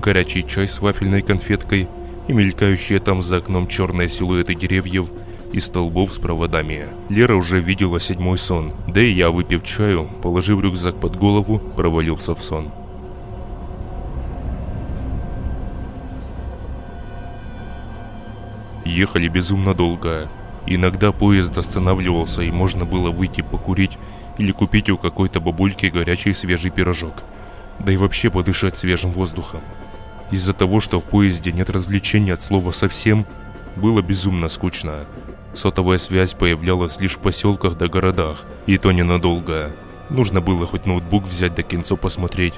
горячий 0.01 0.48
чай 0.48 0.69
с 0.69 0.79
вафельной 0.79 1.22
конфеткой 1.22 1.89
и 2.29 2.34
мелькающие 2.34 3.00
там 3.01 3.22
за 3.22 3.38
окном 3.38 3.67
черные 3.67 4.08
силуэты 4.08 4.55
деревьев 4.55 5.12
и 5.51 5.60
столбов 5.60 6.13
с 6.13 6.17
проводами. 6.17 6.86
Лера 7.10 7.36
уже 7.36 7.60
видела 7.60 8.00
седьмой 8.00 8.38
сон, 8.38 8.74
да 8.88 9.01
и 9.01 9.12
я, 9.12 9.31
выпив 9.31 9.65
чаю, 9.65 10.10
положив 10.24 10.62
рюкзак 10.62 10.98
под 10.98 11.17
голову, 11.17 11.60
провалился 11.60 12.34
в 12.34 12.41
сон. 12.41 12.72
Ехали 18.86 19.27
безумно 19.27 19.74
долго. 19.74 20.29
Иногда 20.66 21.12
поезд 21.12 21.58
останавливался 21.58 22.42
и 22.42 22.51
можно 22.51 22.86
было 22.86 23.12
выйти 23.12 23.42
покурить 23.42 23.98
или 24.38 24.51
купить 24.51 24.89
у 24.89 24.98
какой-то 24.98 25.39
бабульки 25.39 25.88
горячий 25.88 26.34
свежий 26.34 26.72
пирожок. 26.72 27.24
Да 27.80 27.92
и 27.92 27.98
вообще 27.98 28.30
подышать 28.30 28.78
свежим 28.78 29.12
воздухом. 29.12 29.62
Из-за 30.32 30.54
того, 30.54 30.80
что 30.80 31.00
в 31.00 31.06
поезде 31.06 31.51
нет 31.51 31.70
развлечений 31.70 32.32
от 32.32 32.42
слова 32.42 32.72
совсем, 32.72 33.25
было 33.75 34.01
безумно 34.01 34.50
скучно. 34.50 35.06
Сотовая 35.54 35.98
связь 35.98 36.34
появлялась 36.34 37.00
лишь 37.00 37.18
в 37.18 37.20
поселках 37.20 37.78
да 37.78 37.88
городах, 37.88 38.46
и 38.66 38.78
то 38.78 38.92
ненадолго. 38.92 39.72
Нужно 40.10 40.42
было 40.42 40.66
хоть 40.66 40.86
ноутбук 40.86 41.24
взять 41.24 41.56
да 41.56 41.63
кинцо 41.63 41.98
посмотреть. 41.98 42.54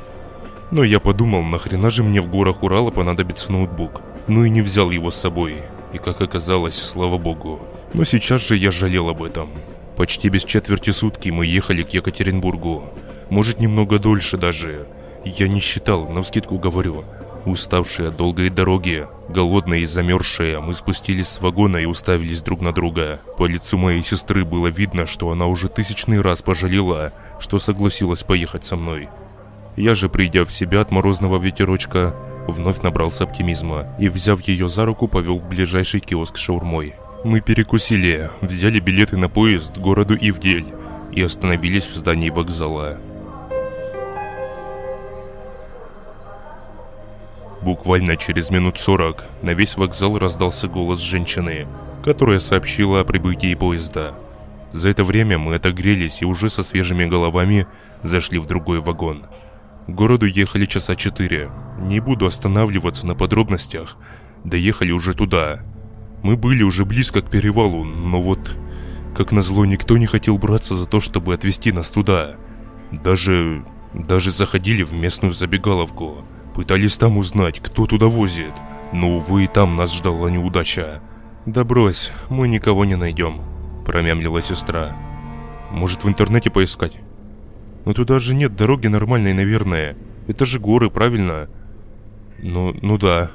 Но 0.72 0.84
я 0.84 1.00
подумал, 1.00 1.44
нахрена 1.44 1.90
же 1.90 2.04
мне 2.04 2.22
в 2.22 2.30
горах 2.30 2.64
Урала 2.64 2.92
понадобится 2.92 3.52
ноутбук. 3.52 4.02
Ну 4.28 4.46
и 4.46 4.50
не 4.50 4.62
взял 4.62 4.90
его 4.92 5.12
с 5.12 5.16
собой. 5.16 5.58
И 5.94 5.98
как 5.98 6.22
оказалось, 6.22 6.76
слава 6.76 7.18
богу. 7.18 7.60
Но 7.94 8.04
сейчас 8.04 8.42
же 8.48 8.56
я 8.56 8.72
жалел 8.72 9.10
об 9.10 9.22
этом. 9.22 9.50
Почти 9.98 10.30
без 10.30 10.46
четверти 10.46 10.92
сутки 10.92 11.30
мы 11.30 11.46
ехали 11.46 11.84
к 11.84 11.90
Екатеринбургу. 11.90 12.86
Может, 13.30 13.60
немного 13.60 14.00
дольше 14.00 14.38
даже. 14.38 14.88
Я 15.26 15.48
не 15.48 15.60
считал, 15.60 16.08
но 16.10 16.22
вскидку 16.22 16.58
говорю. 16.58 17.04
Уставшие 17.46 18.10
от 18.10 18.18
долгой 18.18 18.50
дороги, 18.50 19.08
голодные 19.28 19.82
и 19.82 19.86
замерзшие, 19.86 20.60
мы 20.60 20.74
спустились 20.74 21.28
с 21.28 21.42
вагона 21.42 21.78
и 21.78 21.86
уставились 21.86 22.44
друг 22.44 22.62
на 22.62 22.72
друга. 22.72 23.20
По 23.38 23.46
лицу 23.46 23.78
моей 23.78 24.04
сестры 24.04 24.46
было 24.46 24.68
видно, 24.68 25.08
что 25.08 25.32
она 25.32 25.48
уже 25.48 25.68
тысячный 25.68 26.22
раз 26.22 26.42
пожалела, 26.44 27.14
что 27.40 27.58
согласилась 27.58 28.24
поехать 28.24 28.64
со 28.64 28.76
мной. 28.76 29.10
Я 29.76 29.96
же, 29.96 30.08
придя 30.08 30.46
в 30.46 30.52
себя 30.52 30.82
от 30.82 30.92
морозного 30.92 31.42
ветерочка, 31.42 32.16
вновь 32.48 32.82
набрался 32.82 33.24
оптимизма 33.24 33.88
и, 33.98 34.08
взяв 34.10 34.42
ее 34.42 34.70
за 34.70 34.86
руку, 34.86 35.08
повел 35.08 35.38
в 35.38 35.48
ближайший 35.48 36.00
киоск 36.00 36.38
с 36.38 36.40
шаурмой. 36.42 36.94
Мы 37.24 37.40
перекусили, 37.40 38.32
взяли 38.42 38.80
билеты 38.80 39.16
на 39.16 39.30
поезд 39.30 39.76
к 39.76 39.78
городу 39.78 40.16
Ивдель 40.20 40.66
и 41.12 41.22
остановились 41.22 41.86
в 41.86 41.94
здании 41.94 42.32
вокзала. 42.32 43.00
Буквально 47.62 48.18
через 48.18 48.50
минут 48.50 48.80
сорок 48.80 49.26
на 49.44 49.52
весь 49.54 49.78
вокзал 49.78 50.18
раздался 50.18 50.68
голос 50.68 51.00
женщины, 51.00 51.68
которая 52.04 52.40
сообщила 52.40 53.02
о 53.02 53.06
прибытии 53.06 53.54
поезда. 53.54 54.16
За 54.72 54.90
это 54.90 55.04
время 55.04 55.38
мы 55.38 55.56
отогрелись 55.56 56.24
и 56.24 56.26
уже 56.26 56.50
со 56.50 56.64
свежими 56.64 57.06
головами 57.06 57.68
зашли 58.02 58.40
в 58.40 58.48
другой 58.48 58.80
вагон. 58.80 59.26
К 59.86 59.92
городу 59.92 60.26
ехали 60.26 60.66
часа 60.66 60.96
четыре. 60.96 61.52
Не 61.84 62.00
буду 62.00 62.26
останавливаться 62.26 63.06
на 63.06 63.14
подробностях. 63.14 63.98
Доехали 64.44 64.92
уже 64.92 65.14
туда, 65.14 65.60
мы 66.24 66.38
были 66.38 66.64
уже 66.64 66.86
близко 66.86 67.22
к 67.22 67.30
перевалу, 67.30 67.84
но 67.84 68.22
вот, 68.22 68.58
как 69.16 69.32
назло, 69.32 69.66
никто 69.66 69.98
не 69.98 70.06
хотел 70.06 70.38
браться 70.38 70.76
за 70.76 70.86
то, 70.86 71.00
чтобы 71.00 71.34
отвезти 71.34 71.72
нас 71.72 71.92
туда. 71.92 72.32
Даже... 72.92 73.66
даже 73.94 74.32
заходили 74.32 74.84
в 74.84 74.94
местную 74.94 75.34
забегаловку. 75.34 76.18
Пытались 76.54 76.98
там 76.98 77.18
узнать, 77.18 77.60
кто 77.60 77.86
туда 77.86 78.08
возит. 78.08 78.54
Но, 78.94 79.18
увы, 79.18 79.46
и 79.46 79.48
там 79.48 79.76
нас 79.76 79.96
ждала 79.96 80.30
неудача. 80.30 81.02
«Да 81.46 81.64
брось, 81.64 82.12
мы 82.30 82.48
никого 82.48 82.86
не 82.86 82.96
найдем»,– 82.96 83.42
промямлила 83.86 84.42
сестра. 84.42 84.96
«Может, 85.72 86.04
в 86.04 86.08
интернете 86.08 86.52
поискать?» 86.52 86.98
«Но 87.86 87.94
туда 87.94 88.20
же 88.20 88.36
нет 88.36 88.56
дороги 88.56 88.88
нормальной, 88.88 89.34
наверное. 89.34 89.98
Это 90.28 90.46
же 90.46 90.60
горы, 90.60 90.92
правильно?» 90.92 91.48
«Ну, 92.44 92.76
ну 92.82 93.00
да», 93.00 93.32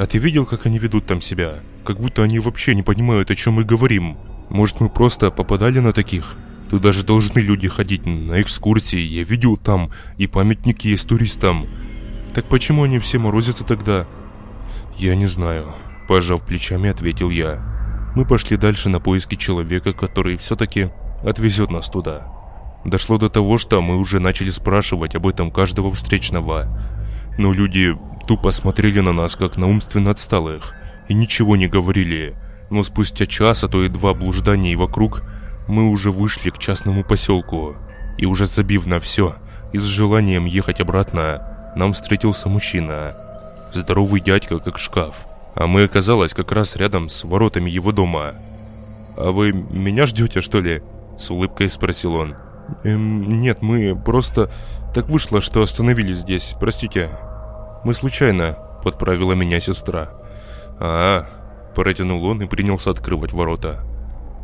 а 0.00 0.06
ты 0.06 0.16
видел, 0.16 0.46
как 0.46 0.64
они 0.64 0.78
ведут 0.78 1.04
там 1.04 1.20
себя? 1.20 1.56
Как 1.84 1.98
будто 1.98 2.22
они 2.22 2.38
вообще 2.38 2.74
не 2.74 2.82
понимают, 2.82 3.30
о 3.30 3.34
чем 3.34 3.54
мы 3.54 3.64
говорим. 3.64 4.18
Может, 4.48 4.80
мы 4.80 4.88
просто 4.88 5.30
попадали 5.30 5.78
на 5.78 5.92
таких? 5.92 6.36
Туда 6.68 6.92
же 6.92 7.04
должны 7.04 7.40
люди 7.40 7.68
ходить 7.68 8.06
на 8.06 8.40
экскурсии, 8.40 9.00
я 9.00 9.24
видел 9.24 9.56
там, 9.56 9.90
и 10.18 10.26
памятники 10.26 10.88
есть 10.88 11.08
туристам. 11.08 11.66
Так 12.32 12.48
почему 12.48 12.84
они 12.84 12.98
все 13.00 13.18
морозятся 13.18 13.64
тогда? 13.64 14.06
Я 14.96 15.16
не 15.16 15.26
знаю. 15.26 15.66
Пожав 16.06 16.44
плечами, 16.44 16.90
ответил 16.90 17.30
я. 17.30 17.64
Мы 18.14 18.24
пошли 18.24 18.56
дальше 18.56 18.88
на 18.88 19.00
поиски 19.00 19.34
человека, 19.34 19.92
который 19.92 20.36
все-таки 20.36 20.90
отвезет 21.24 21.70
нас 21.70 21.88
туда. 21.88 22.26
Дошло 22.84 23.18
до 23.18 23.28
того, 23.28 23.58
что 23.58 23.80
мы 23.82 23.98
уже 23.98 24.20
начали 24.20 24.50
спрашивать 24.50 25.14
об 25.14 25.26
этом 25.26 25.50
каждого 25.50 25.92
встречного. 25.92 26.66
Но 27.38 27.52
люди 27.52 27.96
тупо 28.26 28.50
смотрели 28.50 29.00
на 29.00 29.12
нас, 29.12 29.36
как 29.36 29.56
на 29.56 29.68
умственно 29.68 30.10
отсталых, 30.10 30.74
и 31.10 31.14
ничего 31.14 31.56
не 31.56 31.66
говорили. 31.66 32.36
Но 32.70 32.84
спустя 32.84 33.26
час, 33.26 33.64
а 33.64 33.68
то 33.68 33.82
и 33.82 33.88
два 33.88 34.14
блужданий 34.14 34.76
вокруг, 34.76 35.24
мы 35.66 35.90
уже 35.90 36.12
вышли 36.12 36.50
к 36.50 36.58
частному 36.58 37.02
поселку. 37.02 37.74
И 38.16 38.26
уже 38.26 38.46
забив 38.46 38.86
на 38.86 39.00
все, 39.00 39.34
и 39.72 39.78
с 39.78 39.84
желанием 39.84 40.44
ехать 40.44 40.80
обратно, 40.80 41.72
нам 41.74 41.94
встретился 41.94 42.48
мужчина. 42.48 43.16
Здоровый 43.72 44.20
дядька, 44.20 44.60
как 44.60 44.78
шкаф. 44.78 45.26
А 45.56 45.66
мы 45.66 45.82
оказалось 45.82 46.32
как 46.32 46.52
раз 46.52 46.76
рядом 46.76 47.08
с 47.08 47.24
воротами 47.24 47.68
его 47.68 47.90
дома. 47.90 48.34
«А 49.16 49.32
вы 49.32 49.52
меня 49.52 50.06
ждете, 50.06 50.40
что 50.40 50.60
ли?» 50.60 50.80
С 51.18 51.28
улыбкой 51.32 51.68
спросил 51.70 52.14
он. 52.14 52.36
«Эм, 52.84 53.40
нет, 53.40 53.62
мы 53.62 54.00
просто... 54.00 54.48
Так 54.94 55.08
вышло, 55.08 55.40
что 55.40 55.60
остановились 55.60 56.18
здесь, 56.18 56.54
простите». 56.60 57.10
Мы 57.84 57.94
случайно»,— 57.94 58.56
подправила 58.84 59.32
меня 59.32 59.58
сестра. 59.58 60.19
А, 60.80 61.26
протянул 61.74 62.24
он 62.24 62.42
и 62.42 62.46
принялся 62.46 62.90
открывать 62.90 63.32
ворота. 63.32 63.84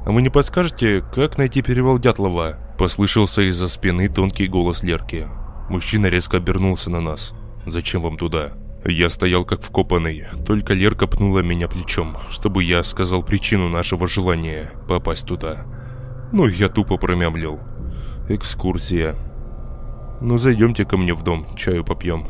«А 0.05 0.13
вы 0.13 0.23
не 0.23 0.29
подскажете, 0.29 1.03
как 1.13 1.39
найти 1.39 1.63
перевал 1.63 1.99
Дятлова?» 1.99 2.59
Послышался 2.79 3.43
из-за 3.49 3.67
спины 3.69 4.09
тонкий 4.09 4.47
голос 4.47 4.83
Лерки. 4.83 5.27
Мужчина 5.71 6.07
резко 6.07 6.37
обернулся 6.37 6.91
на 6.91 7.01
нас. 7.01 7.33
«Зачем 7.65 8.03
вам 8.03 8.17
туда?» 8.17 8.53
Я 8.85 9.11
стоял 9.11 9.45
как 9.45 9.63
вкопанный, 9.63 10.27
только 10.47 10.73
Лерка 10.73 11.09
пнула 11.09 11.41
меня 11.41 11.67
плечом, 11.67 12.17
чтобы 12.31 12.63
я 12.63 12.85
сказал 12.85 13.25
причину 13.25 13.69
нашего 13.69 14.07
желания 14.07 14.71
попасть 14.87 15.27
туда. 15.27 15.67
Ну, 16.33 16.47
я 16.47 16.69
тупо 16.69 16.97
промямлил. 16.97 17.59
«Экскурсия». 18.29 19.17
«Ну, 20.21 20.39
зайдемте 20.39 20.85
ко 20.85 20.97
мне 20.97 21.15
в 21.15 21.25
дом, 21.25 21.47
чаю 21.57 21.85
попьем». 21.85 22.29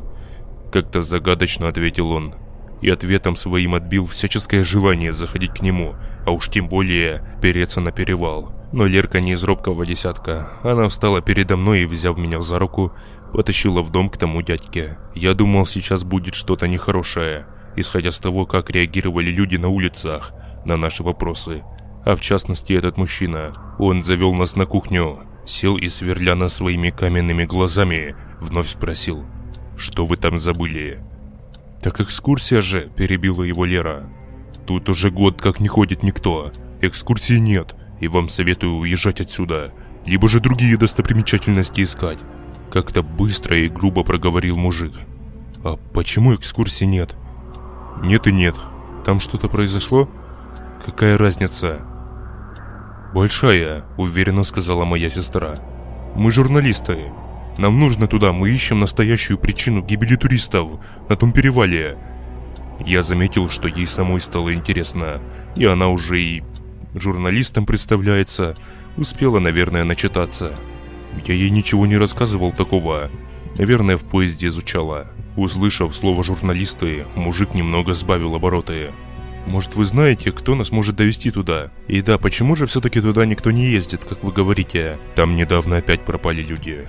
Как-то 0.73 1.03
загадочно 1.03 1.69
ответил 1.69 2.11
он. 2.11 2.35
И 2.81 2.91
ответом 2.91 3.37
своим 3.37 3.75
отбил 3.75 4.07
всяческое 4.07 4.63
желание 4.65 5.13
заходить 5.13 5.53
к 5.53 5.63
нему, 5.63 5.95
а 6.27 6.33
уж 6.33 6.49
тем 6.49 6.69
более 6.69 7.23
переться 7.41 7.81
на 7.81 7.91
перевал. 7.91 8.53
Но 8.73 8.87
Лерка 8.87 9.21
не 9.21 9.33
из 9.33 9.45
робкого 9.45 9.87
десятка. 9.87 10.51
Она 10.63 10.89
встала 10.89 11.23
передо 11.23 11.57
мной 11.57 11.83
и, 11.83 11.87
взяв 11.87 12.17
меня 12.17 12.41
за 12.43 12.59
руку, 12.59 12.93
потащила 13.33 13.81
в 13.81 13.91
дом 13.91 14.09
к 14.09 14.19
тому 14.19 14.43
дядьке. 14.43 14.99
Я 15.15 15.35
думал, 15.35 15.67
сейчас 15.67 16.05
будет 16.05 16.35
что-то 16.35 16.69
нехорошее, 16.69 17.47
исходя 17.77 18.11
с 18.11 18.21
того, 18.21 18.45
как 18.45 18.71
реагировали 18.71 19.31
люди 19.31 19.57
на 19.57 19.69
улицах 19.69 20.33
на 20.67 20.77
наши 20.77 21.03
вопросы. 21.03 21.63
А 22.05 22.17
в 22.17 22.21
частности 22.21 22.73
этот 22.73 22.99
мужчина. 22.99 23.53
Он 23.79 24.03
завел 24.03 24.35
нас 24.35 24.57
на 24.57 24.67
кухню, 24.67 25.21
сел 25.45 25.77
и, 25.77 25.89
сверля 25.89 26.35
нас 26.35 26.57
своими 26.57 26.91
каменными 26.91 27.45
глазами, 27.45 28.15
вновь 28.41 28.69
спросил– 28.69 29.25
что 29.77 30.07
вы 30.07 30.17
там 30.17 30.39
забыли?» 30.39 30.99
«Так 31.87 32.01
экскурсия 32.01 32.63
же»,– 32.63 32.91
перебила 32.97 33.45
его 33.45 33.65
Лера. 33.65 34.11
Тут 34.67 34.89
уже 34.89 35.13
год 35.13 35.41
как 35.41 35.61
не 35.61 35.69
ходит 35.69 36.03
никто. 36.03 36.51
Экскурсии 36.81 37.39
нет, 37.39 37.77
и 38.01 38.09
вам 38.09 38.29
советую 38.29 38.73
уезжать 38.73 39.21
отсюда. 39.21 39.73
Либо 40.05 40.29
же 40.29 40.41
другие 40.41 40.77
достопримечательности 40.77 41.85
искать. 41.85 42.19
Как-то 42.73 43.05
быстро 43.05 43.57
и 43.57 43.69
грубо 43.69 44.03
проговорил 44.03 44.57
мужик. 44.57 44.95
А 45.63 45.77
почему 45.95 46.35
экскурсии 46.35 46.87
нет? 46.87 47.15
Нет 48.03 48.27
и 48.27 48.33
нет. 48.33 48.57
Там 49.05 49.21
что-то 49.21 49.47
произошло? 49.49 50.11
Какая 50.85 51.17
разница? 51.17 51.87
Большая, 53.15 53.85
уверенно 53.97 54.43
сказала 54.43 54.85
моя 54.85 55.09
сестра. 55.09 55.61
Мы 56.17 56.33
журналисты. 56.33 57.13
Нам 57.59 57.81
нужно 57.81 58.07
туда, 58.07 58.33
мы 58.33 58.51
ищем 58.51 58.81
настоящую 58.81 59.39
причину 59.39 59.83
гибели 59.83 60.17
туристов 60.17 60.81
на 61.09 61.17
том 61.17 61.33
перевале. 61.33 61.97
Я 62.85 63.03
заметил, 63.03 63.49
что 63.49 63.69
ей 63.69 63.87
самой 63.87 64.21
стало 64.21 64.53
интересно, 64.53 65.23
и 65.57 65.65
она 65.65 65.89
уже 65.89 66.21
и 66.21 66.43
журналистом 66.95 67.65
представляется, 67.65 68.55
успела, 68.97 69.39
наверное, 69.39 69.85
начитаться. 69.85 70.53
Я 71.25 71.35
ей 71.35 71.51
ничего 71.51 71.87
не 71.87 71.97
рассказывал 71.97 72.53
такого. 72.53 73.11
Наверное, 73.57 73.97
в 73.97 74.05
поезде 74.05 74.49
изучала. 74.49 75.07
Услышав 75.37 75.95
слово 75.95 76.23
«журналисты», 76.23 77.07
мужик 77.15 77.55
немного 77.55 77.95
сбавил 77.95 78.35
обороты. 78.35 78.91
Может, 79.47 79.77
вы 79.77 79.85
знаете, 79.85 80.33
кто 80.33 80.55
нас 80.55 80.73
может 80.73 80.97
довести 80.97 81.31
туда? 81.31 81.71
И 81.87 82.03
да, 82.03 82.19
почему 82.19 82.55
же 82.55 82.67
все-таки 82.67 83.01
туда 83.01 83.25
никто 83.25 83.51
не 83.51 83.65
ездит, 83.67 84.05
как 84.05 84.25
вы 84.25 84.33
говорите? 84.33 84.99
Там 85.15 85.37
недавно 85.37 85.77
опять 85.77 86.05
пропали 86.05 86.43
люди. 86.43 86.87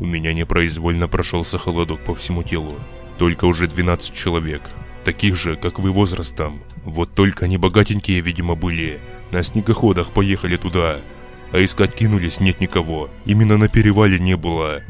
У 0.00 0.06
меня 0.06 0.32
непроизвольно 0.32 1.08
прошелся 1.08 1.58
холодок 1.58 2.00
по 2.00 2.14
всему 2.14 2.42
телу. 2.42 2.74
Только 3.18 3.44
уже 3.44 3.68
12 3.68 4.14
человек. 4.14 4.62
Таких 5.04 5.36
же, 5.36 5.56
как 5.56 5.78
вы 5.78 5.92
возрастом. 5.92 6.62
Вот 6.84 7.14
только 7.14 7.44
они 7.44 7.58
богатенькие, 7.58 8.20
видимо, 8.22 8.54
были. 8.54 9.00
На 9.30 9.42
снегоходах 9.42 10.12
поехали 10.12 10.56
туда. 10.56 11.00
А 11.52 11.62
искать 11.62 11.94
кинулись 11.94 12.40
нет 12.40 12.60
никого. 12.60 13.10
Именно 13.26 13.58
на 13.58 13.68
перевале 13.68 14.18
не 14.18 14.36
было. 14.36 14.82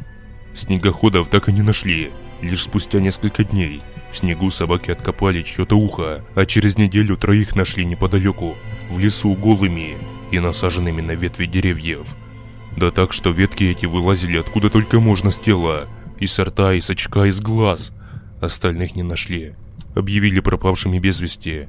Снегоходов 0.54 1.28
так 1.28 1.48
и 1.48 1.52
не 1.52 1.62
нашли. 1.62 2.12
Лишь 2.40 2.62
спустя 2.62 3.00
несколько 3.00 3.42
дней. 3.42 3.82
В 4.12 4.16
снегу 4.16 4.48
собаки 4.50 4.92
откопали 4.92 5.42
чье-то 5.42 5.76
ухо, 5.76 6.24
а 6.34 6.46
через 6.46 6.78
неделю 6.78 7.16
троих 7.16 7.56
нашли 7.56 7.84
неподалеку, 7.84 8.56
в 8.88 8.98
лесу 8.98 9.34
голыми 9.34 9.96
и 10.30 10.38
насаженными 10.38 11.00
на 11.00 11.12
ветви 11.12 11.46
деревьев. 11.46 12.16
Да 12.76 12.90
так, 12.90 13.12
что 13.12 13.30
ветки 13.30 13.64
эти 13.64 13.86
вылазили 13.86 14.38
откуда 14.38 14.70
только 14.70 15.00
можно 15.00 15.30
с 15.30 15.38
тела. 15.38 15.88
И 16.18 16.26
с 16.26 16.38
рта, 16.38 16.74
и 16.74 16.80
с 16.80 16.90
очка, 16.90 17.26
и 17.26 17.30
с 17.30 17.40
глаз. 17.40 17.92
Остальных 18.40 18.94
не 18.94 19.02
нашли. 19.02 19.54
Объявили 19.94 20.40
пропавшими 20.40 20.98
без 20.98 21.20
вести. 21.20 21.68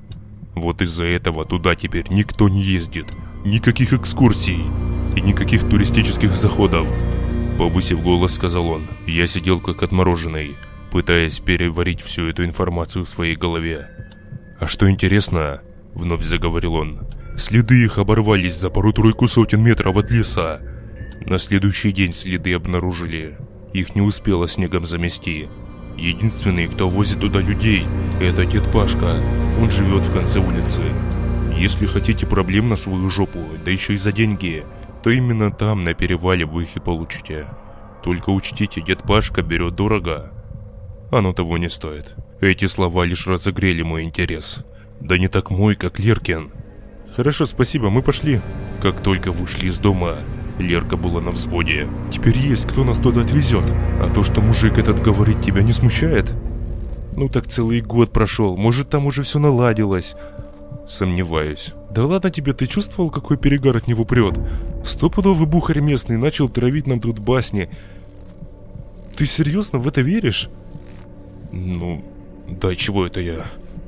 Вот 0.56 0.82
из-за 0.82 1.06
этого 1.06 1.46
туда 1.46 1.76
теперь 1.76 2.06
никто 2.10 2.50
не 2.50 2.62
ездит. 2.62 3.08
Никаких 3.46 3.94
экскурсий. 3.94 4.66
И 5.16 5.22
никаких 5.22 5.68
туристических 5.68 6.34
заходов. 6.36 6.88
Повысив 7.58 8.02
голос, 8.02 8.36
сказал 8.36 8.70
он. 8.70 8.88
Я 9.08 9.28
сидел 9.28 9.60
как 9.60 9.84
отмороженный, 9.84 10.56
пытаясь 10.92 11.40
переварить 11.40 12.02
всю 12.02 12.28
эту 12.28 12.44
информацию 12.44 13.06
в 13.06 13.10
своей 13.10 13.36
голове. 13.36 13.90
А 14.60 14.68
что 14.68 14.90
интересно, 14.90 15.62
вновь 15.94 16.22
заговорил 16.22 16.76
он, 16.76 17.00
следы 17.38 17.84
их 17.84 17.98
оборвались 17.98 18.56
за 18.56 18.70
пару-тройку 18.70 19.28
сотен 19.28 19.64
метров 19.64 19.98
от 19.98 20.12
леса. 20.12 20.62
На 21.26 21.38
следующий 21.38 21.92
день 21.92 22.14
следы 22.14 22.54
обнаружили. 22.54 23.38
Их 23.74 23.96
не 23.96 24.02
успело 24.02 24.48
снегом 24.48 24.86
замести. 24.86 25.48
Единственный, 25.98 26.68
кто 26.68 26.90
возит 26.90 27.20
туда 27.20 27.40
людей, 27.40 27.86
это 28.20 28.46
дед 28.46 28.72
Пашка. 28.72 29.22
Он 29.60 29.70
живет 29.70 30.06
в 30.06 30.12
конце 30.12 30.40
улицы. 30.40 30.84
Если 31.56 31.86
хотите 31.86 32.26
проблем 32.26 32.70
на 32.70 32.76
свою 32.76 33.10
жопу, 33.10 33.40
да 33.64 33.72
еще 33.72 33.94
и 33.94 33.98
за 33.98 34.12
деньги, 34.12 34.64
то 35.04 35.10
именно 35.10 35.52
там, 35.52 35.84
на 35.84 35.94
перевале, 35.94 36.46
вы 36.46 36.64
их 36.64 36.76
и 36.76 36.80
получите. 36.80 37.48
Только 38.04 38.32
учтите, 38.32 38.82
дед 38.82 39.04
Пашка 39.04 39.42
берет 39.44 39.76
дорого. 39.76 40.32
Оно 41.12 41.34
того 41.34 41.58
не 41.58 41.70
стоит. 41.70 42.16
Эти 42.40 42.66
слова 42.66 43.06
лишь 43.06 43.28
разогрели 43.28 43.84
мой 43.84 44.04
интерес. 44.04 44.66
Да 45.00 45.18
не 45.18 45.28
так 45.28 45.52
мой, 45.52 45.76
как 45.76 46.00
Леркин. 46.00 46.52
Хорошо, 47.16 47.46
спасибо, 47.46 47.90
мы 47.90 48.02
пошли. 48.02 48.42
Как 48.82 49.04
только 49.04 49.32
вышли 49.32 49.68
из 49.68 49.78
дома, 49.78 50.18
Лерка 50.62 50.98
была 50.98 51.22
на 51.22 51.32
взводе. 51.32 51.88
«Теперь 52.12 52.38
есть 52.38 52.66
кто 52.68 52.84
нас 52.84 53.00
туда 53.00 53.22
отвезет. 53.22 53.66
А 54.00 54.10
то, 54.14 54.24
что 54.24 54.42
мужик 54.42 54.78
этот 54.78 55.02
говорит, 55.02 55.42
тебя 55.42 55.62
не 55.62 55.74
смущает?» 55.74 56.34
«Ну 57.16 57.28
так 57.28 57.48
целый 57.48 57.82
год 57.82 58.12
прошел. 58.12 58.56
Может, 58.56 58.90
там 58.90 59.06
уже 59.06 59.24
все 59.24 59.40
наладилось?» 59.40 60.16
«Сомневаюсь». 60.88 61.74
«Да 61.90 62.06
ладно 62.06 62.32
тебе, 62.32 62.54
ты 62.54 62.68
чувствовал, 62.68 63.10
какой 63.10 63.38
перегар 63.38 63.76
от 63.76 63.88
него 63.88 64.06
прет? 64.06 64.40
Стопудовый 64.86 65.46
бухарь 65.46 65.82
местный 65.82 66.18
начал 66.18 66.48
травить 66.48 66.88
нам 66.88 67.00
тут 67.00 67.20
басни. 67.20 67.70
Ты 69.16 69.26
серьезно 69.26 69.80
в 69.80 69.88
это 69.88 70.02
веришь?» 70.02 70.50
«Ну, 71.52 72.04
да 72.48 72.76
чего 72.76 73.06
это 73.06 73.20
я?» 73.20 73.46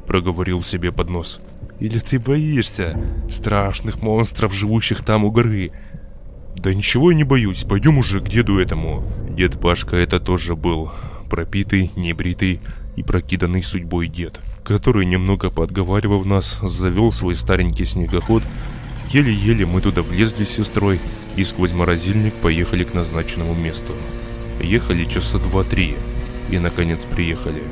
Проговорил 0.07 0.63
себе 0.63 0.91
под 0.91 1.09
нос. 1.09 1.39
«Или 1.79 1.99
ты 1.99 2.19
боишься 2.19 2.99
страшных 3.29 4.01
монстров, 4.01 4.53
живущих 4.53 5.03
там 5.03 5.23
у 5.23 5.31
горы?» 5.31 5.71
«Да 6.57 6.73
ничего 6.73 7.11
я 7.11 7.17
не 7.17 7.23
боюсь, 7.23 7.63
пойдем 7.63 7.97
уже 7.97 8.21
к 8.21 8.29
деду 8.29 8.59
этому». 8.59 9.03
Дед 9.29 9.59
Пашка 9.59 9.95
это 9.95 10.19
тоже 10.19 10.55
был 10.55 10.91
пропитый, 11.29 11.91
небритый 11.95 12.59
и 12.95 13.03
прокиданный 13.03 13.63
судьбой 13.63 14.07
дед, 14.07 14.39
который, 14.63 15.05
немного 15.05 15.49
подговаривав 15.49 16.25
нас, 16.25 16.59
завел 16.61 17.11
свой 17.11 17.35
старенький 17.35 17.85
снегоход. 17.85 18.43
Еле-еле 19.09 19.65
мы 19.65 19.81
туда 19.81 20.01
влезли 20.01 20.43
с 20.43 20.51
сестрой 20.51 20.99
и 21.35 21.43
сквозь 21.43 21.73
морозильник 21.73 22.33
поехали 22.35 22.83
к 22.83 22.93
назначенному 22.93 23.55
месту. 23.55 23.93
Ехали 24.61 25.05
часа 25.05 25.39
два-три 25.39 25.95
и, 26.51 26.59
наконец, 26.59 27.05
приехали. 27.05 27.63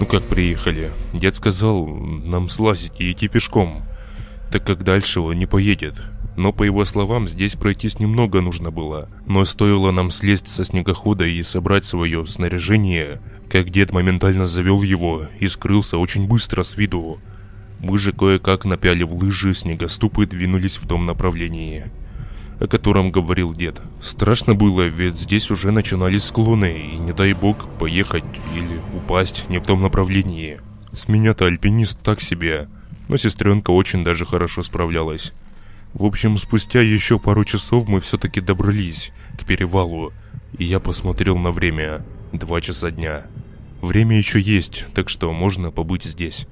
Ну 0.00 0.06
как 0.06 0.22
приехали? 0.22 0.90
Дед 1.12 1.36
сказал 1.36 1.86
нам 1.86 2.48
слазить 2.48 2.92
и 2.98 3.10
идти 3.10 3.28
пешком, 3.28 3.82
так 4.52 4.64
как 4.64 4.84
дальше 4.84 5.20
он 5.20 5.38
не 5.38 5.46
поедет, 5.46 6.02
но 6.38 6.52
по 6.52 6.62
его 6.62 6.84
словам 6.84 7.26
здесь 7.26 7.56
пройтись 7.56 7.98
немного 7.98 8.40
нужно 8.40 8.70
было. 8.70 9.10
Но 9.26 9.44
стоило 9.44 9.90
нам 9.90 10.08
слезть 10.10 10.46
со 10.46 10.62
снегохода 10.64 11.24
и 11.26 11.42
собрать 11.42 11.84
свое 11.84 12.24
снаряжение, 12.26 13.20
как 13.50 13.70
дед 13.70 13.92
моментально 13.92 14.46
завел 14.46 14.82
его 14.82 15.24
и 15.40 15.48
скрылся 15.48 15.98
очень 15.98 16.28
быстро 16.28 16.62
с 16.62 16.76
виду. 16.76 17.18
Мы 17.80 17.98
же 17.98 18.12
кое-как 18.12 18.64
напялив 18.64 19.10
лыжи, 19.10 19.52
снегоступы 19.52 20.26
двинулись 20.26 20.78
в 20.78 20.86
том 20.86 21.06
направлении, 21.06 21.90
о 22.60 22.68
котором 22.68 23.10
говорил 23.10 23.52
дед. 23.52 23.82
Страшно 24.00 24.54
было, 24.54 24.82
ведь 24.82 25.18
здесь 25.18 25.50
уже 25.50 25.72
начинались 25.72 26.24
склоны, 26.24 26.92
и 26.94 26.98
не 26.98 27.12
дай 27.12 27.32
бог 27.32 27.68
поехать 27.80 28.24
или 28.54 28.80
упасть 28.96 29.46
не 29.48 29.58
в 29.58 29.66
том 29.66 29.82
направлении. 29.82 30.60
С 30.92 31.08
меня-то 31.08 31.46
альпинист 31.46 31.98
так 32.00 32.20
себе, 32.20 32.68
но 33.08 33.16
сестренка 33.16 33.72
очень 33.72 34.04
даже 34.04 34.24
хорошо 34.24 34.62
справлялась. 34.62 35.32
В 35.94 36.04
общем, 36.04 36.38
спустя 36.38 36.80
еще 36.80 37.18
пару 37.18 37.44
часов 37.44 37.88
мы 37.88 38.00
все-таки 38.00 38.40
добрались 38.40 39.12
к 39.38 39.44
перевалу, 39.44 40.12
и 40.56 40.64
я 40.64 40.80
посмотрел 40.80 41.36
на 41.38 41.50
время. 41.50 42.04
Два 42.32 42.60
часа 42.60 42.90
дня. 42.90 43.26
Время 43.80 44.18
еще 44.18 44.40
есть, 44.40 44.86
так 44.94 45.08
что 45.08 45.32
можно 45.32 45.70
побыть 45.70 46.04
здесь. 46.04 46.46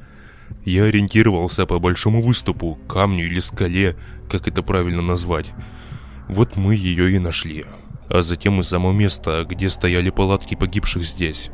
Я 0.64 0.85
ориентировался 0.85 1.66
по 1.66 1.79
большому 1.79 2.22
выступу, 2.22 2.79
камню 2.88 3.27
или 3.27 3.40
скале, 3.40 3.96
как 4.31 4.49
это 4.49 4.62
правильно 4.62 5.03
назвать. 5.03 5.53
Вот 6.29 6.57
мы 6.57 6.75
ее 6.75 7.12
и 7.12 7.18
нашли. 7.18 7.66
А 8.09 8.22
затем 8.22 8.61
и 8.61 8.62
само 8.62 8.92
место, 8.92 9.44
где 9.49 9.68
стояли 9.68 10.11
палатки 10.11 10.55
погибших 10.55 11.05
здесь. 11.05 11.51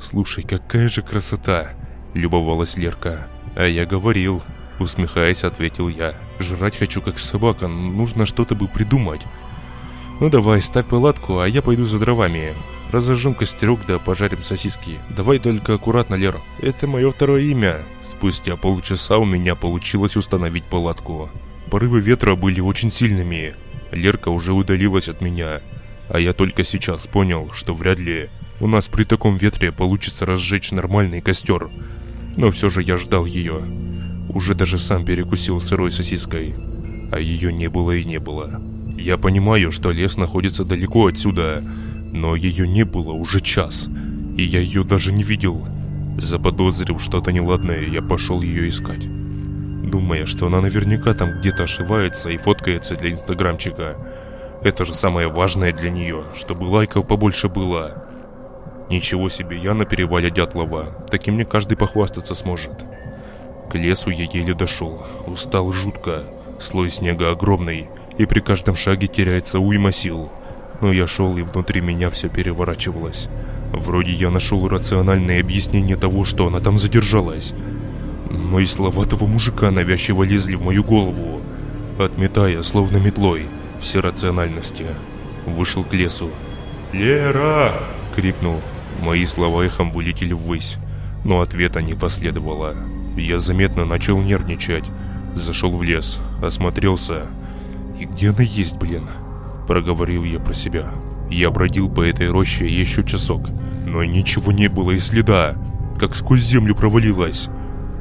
«Слушай, 0.00 0.44
какая 0.44 0.88
же 0.88 1.02
красота!»– 1.02 1.72
любовалась 2.14 2.76
Лерка. 2.76 3.28
«А 3.56 3.66
я 3.66 3.84
говорил, 3.84 4.42
Усмехаясь, 4.80 5.44
ответил 5.44 5.88
я. 5.88 6.14
Жрать 6.38 6.76
хочу 6.76 7.02
как 7.02 7.18
собака, 7.18 7.68
нужно 7.68 8.24
что-то 8.24 8.54
бы 8.54 8.66
придумать. 8.66 9.20
Ну 10.20 10.30
давай, 10.30 10.62
ставь 10.62 10.86
палатку, 10.86 11.38
а 11.38 11.46
я 11.46 11.60
пойду 11.60 11.84
за 11.84 11.98
дровами. 11.98 12.54
Разожжем 12.90 13.34
костерок 13.34 13.80
да 13.86 13.98
пожарим 13.98 14.42
сосиски. 14.42 14.98
Давай 15.10 15.38
только 15.38 15.74
аккуратно, 15.74 16.14
Лера. 16.14 16.40
Это 16.60 16.86
мое 16.86 17.10
второе 17.10 17.42
имя. 17.42 17.82
Спустя 18.02 18.56
полчаса 18.56 19.18
у 19.18 19.26
меня 19.26 19.54
получилось 19.54 20.16
установить 20.16 20.64
палатку. 20.64 21.28
Порывы 21.70 22.00
ветра 22.00 22.34
были 22.34 22.60
очень 22.60 22.90
сильными. 22.90 23.54
Лерка 23.92 24.30
уже 24.30 24.54
удалилась 24.54 25.10
от 25.10 25.20
меня. 25.20 25.60
А 26.08 26.18
я 26.18 26.32
только 26.32 26.64
сейчас 26.64 27.06
понял, 27.06 27.50
что 27.52 27.74
вряд 27.74 27.98
ли 27.98 28.30
у 28.60 28.66
нас 28.66 28.88
при 28.88 29.04
таком 29.04 29.36
ветре 29.36 29.72
получится 29.72 30.24
разжечь 30.24 30.72
нормальный 30.72 31.20
костер. 31.20 31.68
Но 32.36 32.50
все 32.50 32.70
же 32.70 32.82
я 32.82 32.96
ждал 32.96 33.26
ее. 33.26 33.60
Уже 34.34 34.54
даже 34.54 34.78
сам 34.78 35.04
перекусил 35.04 35.60
сырой 35.60 35.90
сосиской. 35.90 36.54
А 37.10 37.18
ее 37.18 37.52
не 37.52 37.68
было 37.68 37.92
и 37.92 38.04
не 38.04 38.18
было. 38.18 38.60
Я 38.96 39.16
понимаю, 39.16 39.72
что 39.72 39.90
лес 39.90 40.16
находится 40.16 40.64
далеко 40.64 41.06
отсюда, 41.06 41.64
но 42.12 42.36
ее 42.36 42.68
не 42.68 42.84
было 42.84 43.12
уже 43.12 43.40
час. 43.40 43.88
И 44.36 44.42
я 44.42 44.60
ее 44.60 44.84
даже 44.84 45.12
не 45.12 45.24
видел. 45.24 45.66
Заподозрив 46.18 47.02
что-то 47.02 47.32
неладное, 47.32 47.86
я 47.86 48.02
пошел 48.02 48.40
ее 48.42 48.68
искать. 48.68 49.08
Думая, 49.90 50.26
что 50.26 50.46
она 50.46 50.60
наверняка 50.60 51.14
там 51.14 51.40
где-то 51.40 51.64
ошивается 51.64 52.30
и 52.30 52.36
фоткается 52.36 52.94
для 52.94 53.10
инстаграмчика. 53.10 53.96
Это 54.62 54.84
же 54.84 54.94
самое 54.94 55.28
важное 55.28 55.72
для 55.72 55.90
нее, 55.90 56.22
чтобы 56.34 56.64
лайков 56.64 57.08
побольше 57.08 57.48
было. 57.48 58.04
Ничего 58.90 59.28
себе, 59.28 59.58
я 59.58 59.74
на 59.74 59.86
перевале 59.86 60.30
Дятлова. 60.30 60.86
Таким 61.10 61.34
мне 61.34 61.44
каждый 61.44 61.76
похвастаться 61.76 62.34
сможет. 62.34 62.84
К 63.70 63.76
лесу 63.76 64.10
я 64.10 64.24
еле 64.24 64.52
дошел. 64.52 65.00
Устал 65.28 65.70
жутко. 65.70 66.24
Слой 66.58 66.90
снега 66.90 67.30
огромный, 67.30 67.88
и 68.18 68.26
при 68.26 68.40
каждом 68.40 68.74
шаге 68.74 69.06
теряется 69.06 69.60
уйма 69.60 69.92
сил. 69.92 70.28
Но 70.80 70.90
я 70.90 71.06
шел, 71.06 71.38
и 71.38 71.42
внутри 71.42 71.80
меня 71.80 72.10
все 72.10 72.28
переворачивалось. 72.28 73.28
Вроде 73.72 74.10
я 74.10 74.30
нашел 74.30 74.66
рациональное 74.68 75.40
объяснение 75.40 75.96
того, 75.96 76.24
что 76.24 76.48
она 76.48 76.58
там 76.58 76.78
задержалась. 76.78 77.54
Но 78.28 78.58
и 78.58 78.66
слова 78.66 79.04
того 79.04 79.28
мужика 79.28 79.70
навязчиво 79.70 80.24
лезли 80.24 80.56
в 80.56 80.62
мою 80.62 80.82
голову, 80.82 81.40
отметая, 81.96 82.62
словно 82.62 82.96
метлой, 82.96 83.46
все 83.78 84.00
рациональности. 84.00 84.86
Вышел 85.46 85.84
к 85.84 85.94
лесу. 85.94 86.30
«Лера!»— 86.92 87.74
крикнул. 88.16 88.60
Мои 89.00 89.24
слова 89.26 89.62
эхом 89.62 89.92
вылетели 89.92 90.32
ввысь, 90.32 90.76
но 91.24 91.40
ответа 91.40 91.82
не 91.82 91.94
последовало. 91.94 92.74
Я 93.16 93.38
заметно 93.38 93.84
начал 93.84 94.20
нервничать. 94.20 94.84
Зашел 95.34 95.70
в 95.70 95.82
лес, 95.82 96.20
осмотрелся. 96.42 97.28
И 97.98 98.04
где 98.04 98.30
она 98.30 98.42
есть, 98.42 98.76
блин? 98.76 99.08
Проговорил 99.66 100.24
я 100.24 100.40
про 100.40 100.54
себя. 100.54 100.86
Я 101.30 101.50
бродил 101.50 101.88
по 101.88 102.02
этой 102.02 102.28
роще 102.28 102.66
еще 102.66 103.04
часок, 103.04 103.48
но 103.86 104.02
ничего 104.02 104.50
не 104.50 104.68
было 104.68 104.90
и 104.92 104.98
следа, 104.98 105.54
как 105.98 106.14
сквозь 106.14 106.42
землю 106.42 106.74
провалилась. 106.74 107.48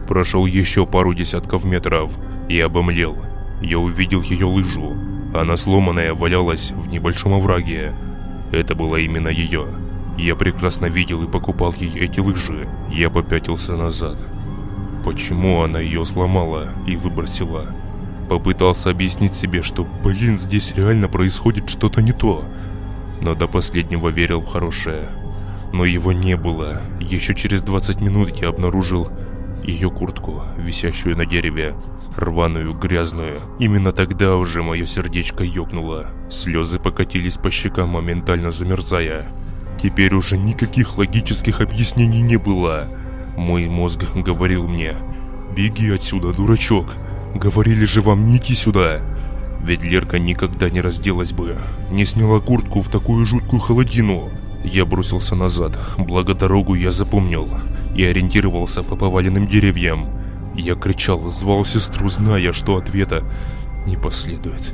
Прошел 0.07 0.47
еще 0.47 0.87
пару 0.87 1.13
десятков 1.13 1.65
метров 1.65 2.11
и 2.47 2.59
обомлел. 2.59 3.17
Я 3.61 3.77
увидел 3.77 4.21
ее 4.21 4.45
лыжу. 4.45 4.95
Она 5.35 5.57
сломанная 5.57 6.15
валялась 6.15 6.71
в 6.71 6.87
небольшом 6.87 7.33
овраге. 7.33 7.93
Это 8.51 8.73
была 8.73 8.99
именно 8.99 9.27
ее. 9.27 9.67
Я 10.17 10.35
прекрасно 10.35 10.87
видел 10.87 11.21
и 11.23 11.31
покупал 11.31 11.73
ей 11.77 11.91
эти 11.99 12.19
лыжи. 12.19 12.67
Я 12.89 13.11
попятился 13.11 13.75
назад. 13.75 14.19
Почему 15.03 15.61
она 15.61 15.79
ее 15.79 16.05
сломала 16.05 16.69
и 16.87 16.95
выбросила? 16.95 17.65
Попытался 18.29 18.91
объяснить 18.91 19.33
себе, 19.33 19.61
что, 19.61 19.87
блин, 20.03 20.37
здесь 20.37 20.73
реально 20.75 21.07
происходит 21.07 21.69
что-то 21.69 22.01
не 22.01 22.11
то. 22.11 22.43
Но 23.21 23.33
до 23.33 23.47
последнего 23.47 24.09
верил 24.09 24.41
в 24.41 24.47
хорошее. 24.47 25.09
Но 25.73 25.85
его 25.85 26.11
не 26.11 26.35
было. 26.35 26.81
Еще 26.99 27.33
через 27.33 27.61
20 27.61 28.01
минут 28.01 28.29
я 28.37 28.49
обнаружил 28.49 29.09
ее 29.63 29.89
куртку, 29.89 30.43
висящую 30.57 31.17
на 31.17 31.25
дереве, 31.25 31.75
рваную, 32.15 32.73
грязную. 32.73 33.39
Именно 33.59 33.91
тогда 33.91 34.35
уже 34.35 34.63
мое 34.63 34.85
сердечко 34.85 35.43
ёкнуло. 35.43 36.07
Слезы 36.29 36.79
покатились 36.79 37.37
по 37.37 37.49
щекам, 37.49 37.89
моментально 37.89 38.51
замерзая. 38.51 39.25
Теперь 39.81 40.13
уже 40.13 40.37
никаких 40.37 40.97
логических 40.97 41.61
объяснений 41.61 42.21
не 42.21 42.37
было. 42.37 42.87
Мой 43.39 43.69
мозг 43.69 44.03
говорил 44.15 44.67
мне 44.67 44.95
«Беги 45.55 45.89
отсюда, 45.91 46.33
дурачок! 46.33 46.87
Говорили 47.33 47.85
же 47.85 48.01
вам 48.01 48.25
не 48.25 48.35
идти 48.35 48.53
сюда!» 48.53 48.99
Ведь 49.63 49.81
Лерка 49.81 50.19
никогда 50.19 50.69
не 50.69 50.81
разделась 50.81 51.31
бы, 51.31 51.57
не 51.89 52.03
сняла 52.03 52.41
куртку 52.41 52.81
в 52.81 52.89
такую 52.89 53.25
жуткую 53.25 53.61
холодину. 53.61 54.29
Я 54.65 54.85
бросился 54.85 55.35
назад, 55.35 55.79
благо 55.97 56.33
дорогу 56.33 56.75
я 56.75 56.91
запомнил 56.91 57.47
и 57.95 58.03
ориентировался 58.03 58.83
по 58.83 58.97
поваленным 58.97 59.47
деревьям. 59.47 60.07
Я 60.53 60.75
кричал, 60.75 61.29
звал 61.29 61.63
сестру, 61.63 62.09
зная, 62.09 62.51
что 62.51 62.75
ответа 62.75 63.23
не 63.87 63.95
последует. 63.95 64.73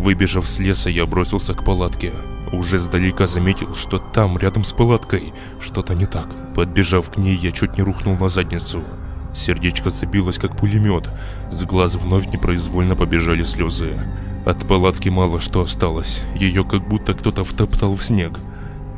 Выбежав 0.00 0.48
с 0.48 0.58
леса, 0.58 0.90
я 0.90 1.06
бросился 1.06 1.54
к 1.54 1.64
палатке. 1.64 2.12
Уже 2.52 2.78
сдалека 2.78 3.26
заметил, 3.26 3.74
что 3.76 3.98
там, 3.98 4.36
рядом 4.36 4.62
с 4.62 4.74
палаткой, 4.74 5.32
что-то 5.58 5.94
не 5.94 6.04
так. 6.04 6.28
Подбежав 6.54 7.10
к 7.10 7.16
ней, 7.16 7.34
я 7.34 7.50
чуть 7.50 7.78
не 7.78 7.82
рухнул 7.82 8.14
на 8.16 8.28
задницу. 8.28 8.82
Сердечко 9.32 9.88
забилось, 9.88 10.38
как 10.38 10.56
пулемет. 10.56 11.08
С 11.50 11.64
глаз 11.64 11.96
вновь 11.96 12.26
непроизвольно 12.26 12.94
побежали 12.94 13.42
слезы. 13.42 13.98
От 14.44 14.66
палатки 14.68 15.08
мало 15.08 15.40
что 15.40 15.62
осталось. 15.62 16.20
Ее 16.34 16.64
как 16.64 16.86
будто 16.86 17.14
кто-то 17.14 17.42
втоптал 17.42 17.94
в 17.96 18.04
снег. 18.04 18.38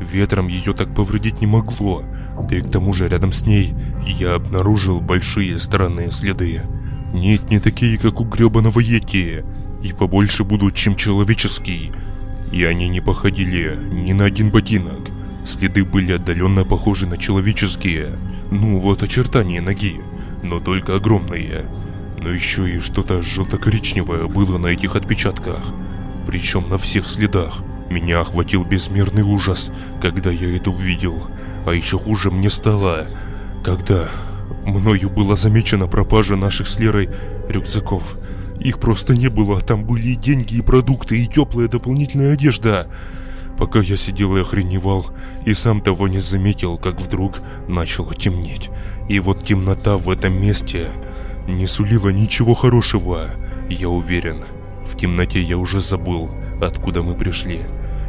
Ветром 0.01 0.49
ее 0.49 0.75
так 0.75 0.93
повредить 0.93 1.41
не 1.41 1.47
могло. 1.47 2.03
Да 2.49 2.57
и 2.57 2.61
к 2.61 2.71
тому 2.71 2.93
же 2.93 3.07
рядом 3.07 3.31
с 3.31 3.47
ней 3.47 3.73
я 4.05 4.35
обнаружил 4.35 5.01
большие 5.01 5.61
странные 5.61 6.11
следы. 6.11 6.63
Нет, 7.13 7.49
не 7.51 7.61
такие, 7.61 7.99
как 7.99 8.21
у 8.21 8.25
гребаного 8.25 8.81
Йети. 8.81 9.45
И 9.83 9.93
побольше 9.93 10.43
будут, 10.43 10.75
чем 10.75 10.97
человеческий. 10.97 11.93
И 12.55 12.63
они 12.63 12.87
не 12.87 13.01
походили 13.01 13.77
ни 13.91 14.13
на 14.13 14.27
один 14.27 14.51
ботинок. 14.51 15.11
Следы 15.45 15.85
были 15.85 16.13
отдаленно 16.13 16.65
похожи 16.65 17.05
на 17.05 17.17
человеческие. 17.17 18.13
Ну, 18.53 18.79
вот 18.79 19.03
очертания 19.03 19.61
ноги, 19.61 20.01
но 20.45 20.61
только 20.61 20.95
огромные. 20.95 21.65
Но 22.17 22.31
еще 22.31 22.71
и 22.71 22.79
что-то 22.79 23.23
желто-коричневое 23.23 24.29
было 24.29 24.57
на 24.57 24.69
этих 24.69 24.95
отпечатках. 24.95 25.59
Причем 26.29 26.69
на 26.71 26.79
всех 26.79 27.09
следах. 27.09 27.61
Меня 27.91 28.21
охватил 28.21 28.63
безмерный 28.63 29.23
ужас, 29.23 29.73
когда 30.01 30.31
я 30.31 30.57
это 30.57 30.71
увидел. 30.71 31.27
А 31.67 31.75
еще 31.75 31.99
хуже 31.99 32.31
мне 32.31 32.51
стало, 32.51 33.09
когда 33.65 34.09
мною 34.65 35.11
была 35.11 35.35
замечена 35.35 35.89
пропажа 35.89 36.37
наших 36.37 36.69
с 36.69 36.79
Лерой 36.79 37.09
рюкзаков. 37.49 38.17
Их 38.61 38.79
просто 38.79 39.15
не 39.15 39.29
было, 39.29 39.61
там 39.61 39.85
были 39.85 40.09
и 40.09 40.17
деньги, 40.17 40.57
и 40.57 40.63
продукты, 40.63 41.19
и 41.19 41.27
теплая 41.27 41.69
дополнительная 41.69 42.35
одежда. 42.35 42.89
Пока 43.59 43.81
я 43.81 43.97
сидел 43.97 44.37
и 44.37 44.41
охреневал, 44.41 45.07
и 45.45 45.55
сам 45.55 45.81
того 45.81 46.09
не 46.09 46.21
заметил, 46.21 46.77
как 46.77 47.01
вдруг 47.01 47.41
начало 47.69 48.15
темнеть. 48.15 48.71
И 49.09 49.21
вот 49.21 49.45
темнота 49.45 49.97
в 49.97 50.11
этом 50.11 50.41
месте 50.41 50.89
не 51.47 51.67
сулила 51.67 52.09
ничего 52.09 52.55
хорошего. 52.55 53.27
Я 53.69 53.89
уверен, 53.89 54.45
в 54.85 54.97
темноте 54.97 55.41
я 55.41 55.59
уже 55.59 55.81
забыл, 55.81 56.31
откуда 56.61 57.03
мы 57.03 57.15
пришли. 57.15 57.61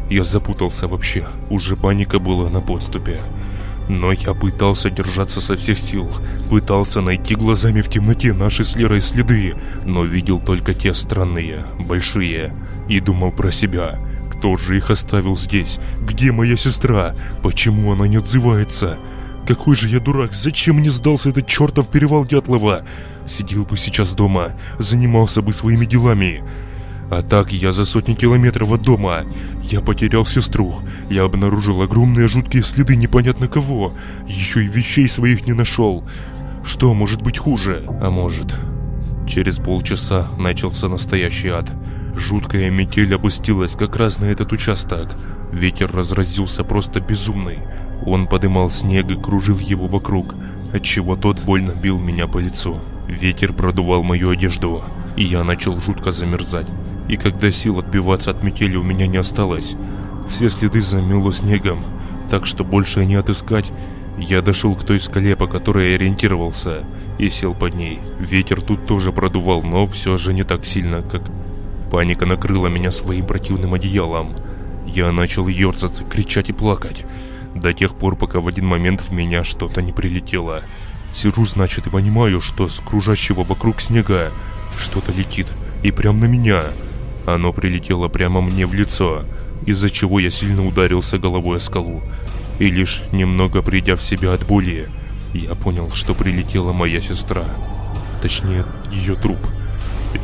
Я 0.10 0.24
запутался 0.24 0.88
вообще, 0.88 1.26
уже 1.50 1.76
паника 1.76 2.20
была 2.20 2.50
на 2.50 2.62
подступе. 2.62 3.20
Но 3.88 4.12
я 4.12 4.34
пытался 4.34 4.90
держаться 4.90 5.42
со 5.42 5.56
всех 5.56 5.78
сил, 5.78 6.10
пытался 6.50 7.02
найти 7.02 7.36
глазами 7.36 7.82
в 7.82 7.90
темноте 7.90 8.34
наши 8.34 8.64
с 8.64 8.76
Лерой 8.76 9.02
следы, 9.02 9.56
но 9.86 10.04
видел 10.04 10.40
только 10.40 10.74
те 10.74 10.94
странные, 10.94 11.66
большие, 11.80 12.54
и 12.90 13.00
думал 13.00 13.32
про 13.32 13.52
себя. 13.52 14.00
Кто 14.32 14.58
же 14.58 14.78
их 14.78 14.90
оставил 14.90 15.38
здесь? 15.38 15.80
Где 16.02 16.32
моя 16.32 16.58
сестра? 16.58 17.16
Почему 17.44 17.94
она 17.94 18.08
не 18.08 18.18
отзывается? 18.18 18.98
Какой 19.48 19.76
же 19.76 19.90
я 19.90 20.00
дурак, 20.00 20.34
зачем 20.34 20.78
мне 20.78 20.90
сдался 20.90 21.30
этот 21.30 21.46
чертов 21.46 21.88
перевал 21.90 22.26
Дятлова? 22.26 22.84
Сидел 23.28 23.64
бы 23.64 23.78
сейчас 23.78 24.16
дома, 24.16 24.54
занимался 24.80 25.44
бы 25.44 25.54
своими 25.54 25.86
делами. 25.86 26.44
А 27.10 27.22
так 27.22 27.54
я 27.54 27.72
за 27.72 27.86
сотни 27.86 28.14
километров 28.14 28.72
от 28.74 28.82
дома. 28.82 29.24
Я 29.64 29.82
потерял 29.82 30.26
сестру. 30.26 30.76
Я 31.10 31.24
обнаружил 31.24 31.82
огромные 31.82 32.28
жуткие 32.28 32.64
следы 32.64 32.96
непонятно 32.96 33.48
кого. 33.48 33.94
Еще 34.28 34.64
и 34.64 34.68
вещей 34.68 35.08
своих 35.08 35.46
не 35.48 35.54
нашел. 35.54 36.04
Что 36.64 36.94
может 36.94 37.22
быть 37.22 37.38
хуже? 37.38 37.84
А 38.02 38.10
может... 38.10 38.56
Через 39.28 39.58
полчаса 39.58 40.28
начался 40.38 40.88
настоящий 40.88 41.50
ад. 41.50 41.72
Жуткая 42.16 42.70
метель 42.70 43.16
опустилась 43.16 43.76
как 43.76 43.96
раз 43.96 44.20
на 44.20 44.26
этот 44.26 44.52
участок. 44.52 45.16
Ветер 45.52 45.92
разразился 45.92 46.64
просто 46.64 47.02
безумный. 47.02 47.60
Он 48.06 48.28
подымал 48.28 48.70
снег 48.70 49.10
и 49.10 49.16
кружил 49.16 49.58
его 49.58 49.88
вокруг, 49.88 50.36
отчего 50.72 51.16
тот 51.16 51.40
больно 51.42 51.72
бил 51.72 51.98
меня 51.98 52.28
по 52.28 52.38
лицу. 52.38 52.80
Ветер 53.08 53.54
продувал 53.54 54.04
мою 54.04 54.30
одежду, 54.30 54.84
и 55.16 55.24
я 55.24 55.44
начал 55.44 55.80
жутко 55.80 56.12
замерзать. 56.12 56.68
И 57.08 57.18
когда 57.18 57.52
сил 57.52 57.80
отбиваться 57.80 58.32
от 58.32 58.44
метели 58.44 58.76
у 58.76 58.84
меня 58.84 59.08
не 59.08 59.18
осталось, 59.18 59.76
все 60.28 60.50
следы 60.50 60.82
замело 60.82 61.32
снегом, 61.32 61.80
так 62.30 62.46
что 62.46 62.64
больше 62.64 63.06
не 63.06 63.16
отыскать, 63.16 63.72
я 64.18 64.42
дошел 64.42 64.76
к 64.76 64.84
той 64.84 65.00
скале, 65.00 65.36
по 65.36 65.46
которой 65.46 65.90
я 65.90 65.96
ориентировался, 65.96 66.86
и 67.20 67.30
сел 67.30 67.54
под 67.54 67.76
ней. 67.76 68.00
Ветер 68.20 68.62
тут 68.62 68.86
тоже 68.88 69.12
продувал, 69.12 69.62
но 69.62 69.86
все 69.86 70.18
же 70.18 70.34
не 70.34 70.44
так 70.44 70.66
сильно, 70.66 71.02
как... 71.02 71.24
Паника 71.92 72.26
накрыла 72.26 72.68
меня 72.68 72.92
своим 72.92 73.26
противным 73.26 73.74
одеялом. 73.74 74.36
Я 74.86 75.12
начал 75.12 75.48
ерзаться, 75.48 76.04
кричать 76.04 76.50
и 76.50 76.54
плакать. 76.54 77.06
До 77.54 77.74
тех 77.74 77.96
пор, 77.96 78.16
пока 78.16 78.40
в 78.40 78.48
один 78.48 78.66
момент 78.66 79.02
в 79.02 79.12
меня 79.12 79.44
что-то 79.44 79.82
не 79.82 79.94
прилетело. 79.94 80.62
Сижу, 81.14 81.46
значит, 81.46 81.88
и 81.88 81.90
понимаю, 81.90 82.42
что 82.42 82.68
с 82.68 82.80
кружащего 82.80 83.44
вокруг 83.44 83.80
снега 83.80 84.32
что-то 84.78 85.12
летит. 85.12 85.48
И 85.84 85.92
прям 85.92 86.20
на 86.20 86.26
меня. 86.26 86.64
Оно 87.26 87.52
прилетело 87.54 88.08
прямо 88.08 88.42
мне 88.42 88.68
в 88.68 88.74
лицо, 88.74 89.24
из-за 89.66 89.90
чего 89.90 90.20
я 90.20 90.30
сильно 90.30 90.66
ударился 90.66 91.18
головой 91.18 91.58
о 91.58 91.60
скалу. 91.60 92.04
И 92.60 92.68
лишь 92.68 93.02
немного 93.12 93.62
придя 93.62 93.96
в 93.96 94.04
себя 94.04 94.34
от 94.34 94.46
боли, 94.46 94.90
я 95.34 95.56
понял, 95.56 95.92
что 95.92 96.14
прилетела 96.14 96.72
моя 96.72 97.02
сестра. 97.02 97.46
Точнее, 98.22 98.66
ее 98.92 99.16
труп. 99.16 99.40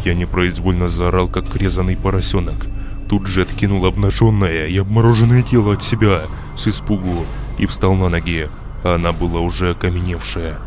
Я 0.06 0.14
непроизвольно 0.14 0.88
заорал, 0.88 1.28
как 1.28 1.56
резанный 1.56 1.98
поросенок. 1.98 2.68
Тут 3.10 3.28
же 3.28 3.42
откинул 3.42 3.86
обнаженное 3.86 4.68
и 4.68 4.78
обмороженное 4.78 5.42
тело 5.42 5.74
от 5.74 5.84
себя 5.84 6.22
с 6.56 6.68
испугу 6.68 7.26
и 7.58 7.66
встал 7.66 7.96
на 7.96 8.08
ноги. 8.08 8.48
Она 8.84 9.12
была 9.12 9.42
уже 9.42 9.72
окаменевшая 9.72 10.60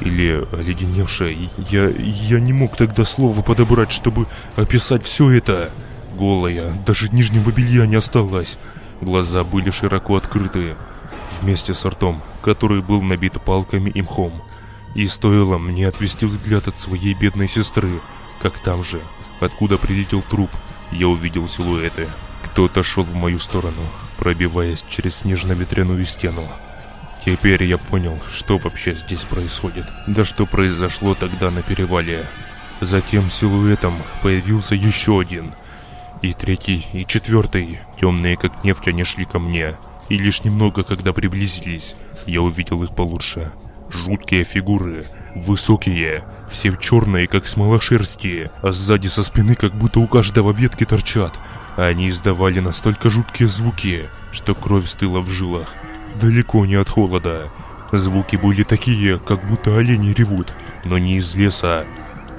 или 0.00 0.46
оледеневшая. 0.52 1.36
Я, 1.70 1.88
я 1.88 2.40
не 2.40 2.52
мог 2.52 2.76
тогда 2.76 3.04
слова 3.04 3.42
подобрать, 3.42 3.92
чтобы 3.92 4.26
описать 4.56 5.04
все 5.04 5.30
это. 5.30 5.70
Голая, 6.16 6.72
даже 6.86 7.08
нижнего 7.10 7.50
белья 7.50 7.86
не 7.86 7.96
осталось. 7.96 8.58
Глаза 9.00 9.44
были 9.44 9.70
широко 9.70 10.16
открыты, 10.16 10.76
вместе 11.40 11.74
с 11.74 11.84
ртом, 11.84 12.22
который 12.42 12.82
был 12.82 13.02
набит 13.02 13.40
палками 13.40 13.90
и 13.90 14.02
мхом. 14.02 14.32
И 14.94 15.06
стоило 15.06 15.58
мне 15.58 15.86
отвести 15.86 16.26
взгляд 16.26 16.66
от 16.66 16.78
своей 16.78 17.14
бедной 17.14 17.48
сестры, 17.48 18.00
как 18.42 18.58
там 18.58 18.82
же, 18.82 19.00
откуда 19.40 19.78
прилетел 19.78 20.22
труп, 20.22 20.50
я 20.92 21.08
увидел 21.08 21.46
силуэты. 21.46 22.08
Кто-то 22.42 22.82
шел 22.82 23.04
в 23.04 23.14
мою 23.14 23.38
сторону, 23.38 23.82
пробиваясь 24.18 24.84
через 24.88 25.18
снежно-ветряную 25.18 26.04
стену. 26.04 26.46
Теперь 27.24 27.64
я 27.64 27.76
понял, 27.76 28.18
что 28.30 28.56
вообще 28.56 28.94
здесь 28.94 29.24
происходит. 29.24 29.86
Да 30.06 30.24
что 30.24 30.46
произошло 30.46 31.14
тогда 31.14 31.50
на 31.50 31.62
перевале. 31.62 32.24
Затем 32.80 33.28
силуэтом 33.28 33.94
появился 34.22 34.74
еще 34.74 35.20
один. 35.20 35.52
И 36.22 36.32
третий, 36.32 36.86
и 36.94 37.04
четвертый. 37.06 37.80
Темные 38.00 38.36
как 38.36 38.64
нефть 38.64 38.88
они 38.88 39.04
шли 39.04 39.26
ко 39.26 39.38
мне. 39.38 39.76
И 40.08 40.16
лишь 40.16 40.44
немного, 40.44 40.82
когда 40.82 41.12
приблизились, 41.12 41.94
я 42.26 42.40
увидел 42.40 42.82
их 42.82 42.94
получше. 42.94 43.52
Жуткие 43.90 44.44
фигуры, 44.44 45.04
высокие, 45.34 46.24
все 46.48 46.70
в 46.70 46.80
черные, 46.80 47.26
как 47.26 47.46
смола 47.46 47.80
шерсти, 47.80 48.50
а 48.62 48.72
сзади 48.72 49.08
со 49.08 49.22
спины 49.22 49.56
как 49.56 49.74
будто 49.74 50.00
у 50.00 50.06
каждого 50.06 50.52
ветки 50.52 50.84
торчат. 50.84 51.38
Они 51.76 52.08
издавали 52.08 52.60
настолько 52.60 53.10
жуткие 53.10 53.48
звуки, 53.48 54.08
что 54.32 54.54
кровь 54.54 54.88
стыла 54.88 55.20
в 55.20 55.28
жилах 55.28 55.74
далеко 56.20 56.66
не 56.66 56.76
от 56.76 56.88
холода. 56.88 57.48
Звуки 57.90 58.36
были 58.36 58.62
такие, 58.62 59.18
как 59.18 59.44
будто 59.46 59.76
олени 59.76 60.12
ревут, 60.12 60.54
но 60.84 60.98
не 60.98 61.16
из 61.16 61.34
леса, 61.34 61.86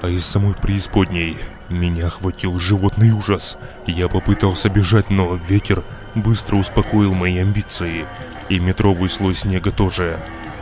а 0.00 0.08
из 0.08 0.24
самой 0.24 0.54
преисподней. 0.54 1.36
Меня 1.68 2.06
охватил 2.06 2.58
животный 2.58 3.10
ужас. 3.10 3.58
Я 3.86 4.08
попытался 4.08 4.68
бежать, 4.68 5.10
но 5.10 5.38
ветер 5.48 5.84
быстро 6.14 6.56
успокоил 6.56 7.14
мои 7.14 7.38
амбиции. 7.38 8.06
И 8.48 8.58
метровый 8.58 9.10
слой 9.10 9.34
снега 9.34 9.72
тоже. 9.72 10.18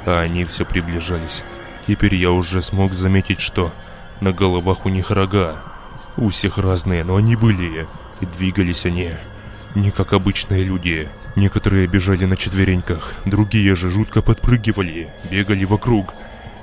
А 0.06 0.20
они 0.20 0.44
все 0.44 0.64
приближались. 0.64 1.44
Теперь 1.86 2.14
я 2.14 2.30
уже 2.30 2.62
смог 2.62 2.94
заметить, 2.94 3.40
что 3.40 3.72
на 4.20 4.32
головах 4.32 4.86
у 4.86 4.88
них 4.88 5.10
рога. 5.10 5.56
У 6.16 6.28
всех 6.28 6.58
разные, 6.58 7.04
но 7.04 7.16
они 7.16 7.36
были. 7.36 7.86
И 8.20 8.26
двигались 8.26 8.86
они 8.86 9.10
не 9.74 9.90
как 9.90 10.12
обычные 10.12 10.64
люди. 10.64 11.08
Некоторые 11.36 11.86
бежали 11.86 12.24
на 12.24 12.36
четвереньках, 12.36 13.14
другие 13.24 13.76
же 13.76 13.88
жутко 13.88 14.20
подпрыгивали, 14.20 15.12
бегали 15.30 15.64
вокруг. 15.64 16.14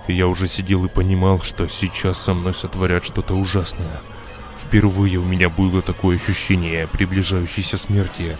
Я 0.07 0.27
уже 0.27 0.47
сидел 0.47 0.85
и 0.85 0.89
понимал, 0.89 1.41
что 1.41 1.67
сейчас 1.67 2.21
со 2.21 2.33
мной 2.33 2.53
сотворят 2.53 3.05
что-то 3.05 3.33
ужасное. 3.33 4.01
Впервые 4.57 5.17
у 5.19 5.23
меня 5.23 5.49
было 5.49 5.81
такое 5.81 6.17
ощущение 6.17 6.87
приближающейся 6.87 7.77
смерти. 7.77 8.37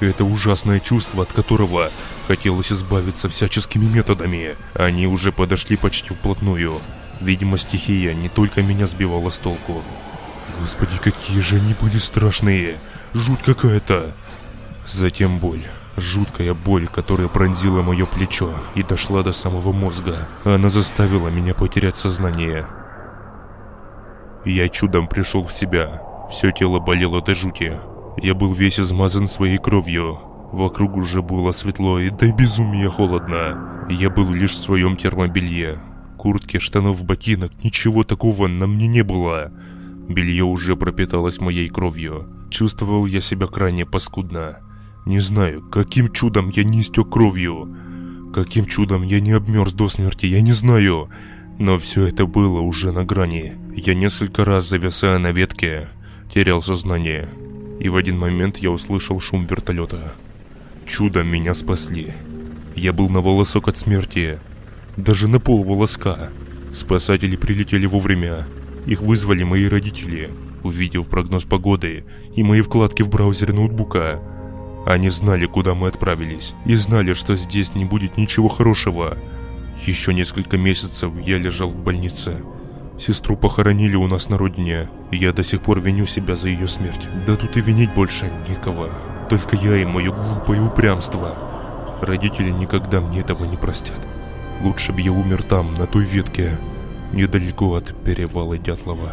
Это 0.00 0.24
ужасное 0.24 0.80
чувство, 0.80 1.22
от 1.22 1.32
которого 1.32 1.90
хотелось 2.28 2.72
избавиться 2.72 3.28
всяческими 3.28 3.86
методами. 3.86 4.56
Они 4.74 5.06
уже 5.06 5.32
подошли 5.32 5.76
почти 5.76 6.10
вплотную. 6.10 6.80
Видимо, 7.20 7.56
стихия 7.56 8.12
не 8.12 8.28
только 8.28 8.62
меня 8.62 8.86
сбивала 8.86 9.30
с 9.30 9.38
толку. 9.38 9.82
Господи, 10.60 10.98
какие 11.02 11.40
же 11.40 11.56
они 11.56 11.74
были 11.80 11.98
страшные. 11.98 12.78
Жуть 13.12 13.42
какая-то. 13.44 14.14
Затем 14.86 15.38
боль. 15.38 15.62
Жуткая 15.96 16.54
боль, 16.54 16.88
которая 16.88 17.28
пронзила 17.28 17.82
мое 17.82 18.04
плечо 18.04 18.52
и 18.74 18.82
дошла 18.82 19.22
до 19.22 19.32
самого 19.32 19.72
мозга. 19.72 20.16
Она 20.44 20.68
заставила 20.68 21.28
меня 21.28 21.54
потерять 21.54 21.96
сознание. 21.96 22.66
Я 24.44 24.68
чудом 24.68 25.08
пришел 25.08 25.42
в 25.42 25.52
себя. 25.52 26.02
Все 26.28 26.50
тело 26.50 26.80
болело 26.80 27.22
до 27.22 27.34
жути. 27.34 27.78
Я 28.20 28.34
был 28.34 28.52
весь 28.52 28.80
измазан 28.80 29.28
своей 29.28 29.58
кровью. 29.58 30.18
Вокруг 30.52 30.96
уже 30.96 31.22
было 31.22 31.52
светло 31.52 31.98
и 31.98 32.10
до 32.10 32.30
безумия 32.32 32.88
холодно. 32.88 33.86
Я 33.88 34.10
был 34.10 34.32
лишь 34.32 34.52
в 34.52 34.62
своем 34.62 34.96
термобелье. 34.96 35.78
Куртки, 36.18 36.58
штанов, 36.58 37.04
ботинок, 37.04 37.52
ничего 37.62 38.04
такого 38.04 38.48
на 38.48 38.66
мне 38.66 38.86
не 38.86 39.02
было. 39.02 39.50
Белье 40.08 40.44
уже 40.44 40.76
пропиталось 40.76 41.40
моей 41.40 41.68
кровью. 41.68 42.28
Чувствовал 42.50 43.06
я 43.06 43.20
себя 43.20 43.46
крайне 43.46 43.86
паскудно. 43.86 44.58
Не 45.06 45.20
знаю, 45.20 45.60
каким 45.60 46.10
чудом 46.10 46.48
я 46.48 46.64
не 46.64 46.80
истек 46.80 47.10
кровью. 47.10 47.76
Каким 48.32 48.64
чудом 48.64 49.02
я 49.02 49.20
не 49.20 49.32
обмерз 49.32 49.74
до 49.74 49.88
смерти, 49.88 50.26
я 50.26 50.40
не 50.40 50.52
знаю. 50.52 51.10
Но 51.58 51.76
все 51.76 52.06
это 52.06 52.26
было 52.26 52.60
уже 52.60 52.90
на 52.90 53.04
грани. 53.04 53.52
Я 53.76 53.94
несколько 53.94 54.44
раз, 54.44 54.68
зависая 54.68 55.18
на 55.18 55.30
ветке, 55.30 55.88
терял 56.32 56.62
сознание. 56.62 57.28
И 57.80 57.88
в 57.90 57.96
один 57.96 58.18
момент 58.18 58.56
я 58.58 58.70
услышал 58.70 59.20
шум 59.20 59.44
вертолета. 59.44 60.14
Чудом 60.86 61.28
меня 61.28 61.52
спасли. 61.52 62.12
Я 62.74 62.92
был 62.92 63.10
на 63.10 63.20
волосок 63.20 63.68
от 63.68 63.76
смерти. 63.76 64.38
Даже 64.96 65.28
на 65.28 65.38
пол 65.38 65.62
волоска. 65.64 66.30
Спасатели 66.72 67.36
прилетели 67.36 67.86
вовремя. 67.86 68.46
Их 68.86 69.02
вызвали 69.02 69.44
мои 69.44 69.68
родители, 69.68 70.30
увидев 70.62 71.08
прогноз 71.08 71.44
погоды 71.44 72.04
и 72.34 72.42
мои 72.42 72.62
вкладки 72.62 73.02
в 73.02 73.10
браузере 73.10 73.52
ноутбука. 73.52 74.20
Они 74.86 75.08
знали, 75.08 75.46
куда 75.46 75.74
мы 75.74 75.88
отправились, 75.88 76.54
и 76.66 76.74
знали, 76.74 77.14
что 77.14 77.36
здесь 77.36 77.74
не 77.74 77.84
будет 77.84 78.16
ничего 78.18 78.48
хорошего. 78.48 79.16
Еще 79.86 80.12
несколько 80.12 80.58
месяцев 80.58 81.10
я 81.24 81.38
лежал 81.38 81.68
в 81.68 81.80
больнице. 81.80 82.42
Сестру 82.98 83.36
похоронили 83.36 83.96
у 83.96 84.06
нас 84.06 84.28
на 84.28 84.38
родине, 84.38 84.88
я 85.10 85.32
до 85.32 85.42
сих 85.42 85.62
пор 85.62 85.80
виню 85.80 86.06
себя 86.06 86.36
за 86.36 86.48
ее 86.48 86.68
смерть. 86.68 87.08
Да 87.26 87.36
тут 87.36 87.56
и 87.56 87.60
винить 87.60 87.92
больше 87.94 88.30
некого. 88.48 88.88
Только 89.30 89.56
я 89.56 89.76
и 89.76 89.84
мое 89.84 90.12
глупое 90.12 90.62
упрямство. 90.62 91.34
Родители 92.02 92.50
никогда 92.50 93.00
мне 93.00 93.20
этого 93.20 93.44
не 93.44 93.56
простят. 93.56 94.06
Лучше 94.62 94.92
бы 94.92 95.00
я 95.00 95.12
умер 95.12 95.42
там, 95.42 95.74
на 95.74 95.86
той 95.86 96.04
ветке, 96.04 96.58
недалеко 97.12 97.74
от 97.74 97.94
перевала 98.04 98.58
Дятлова. 98.58 99.12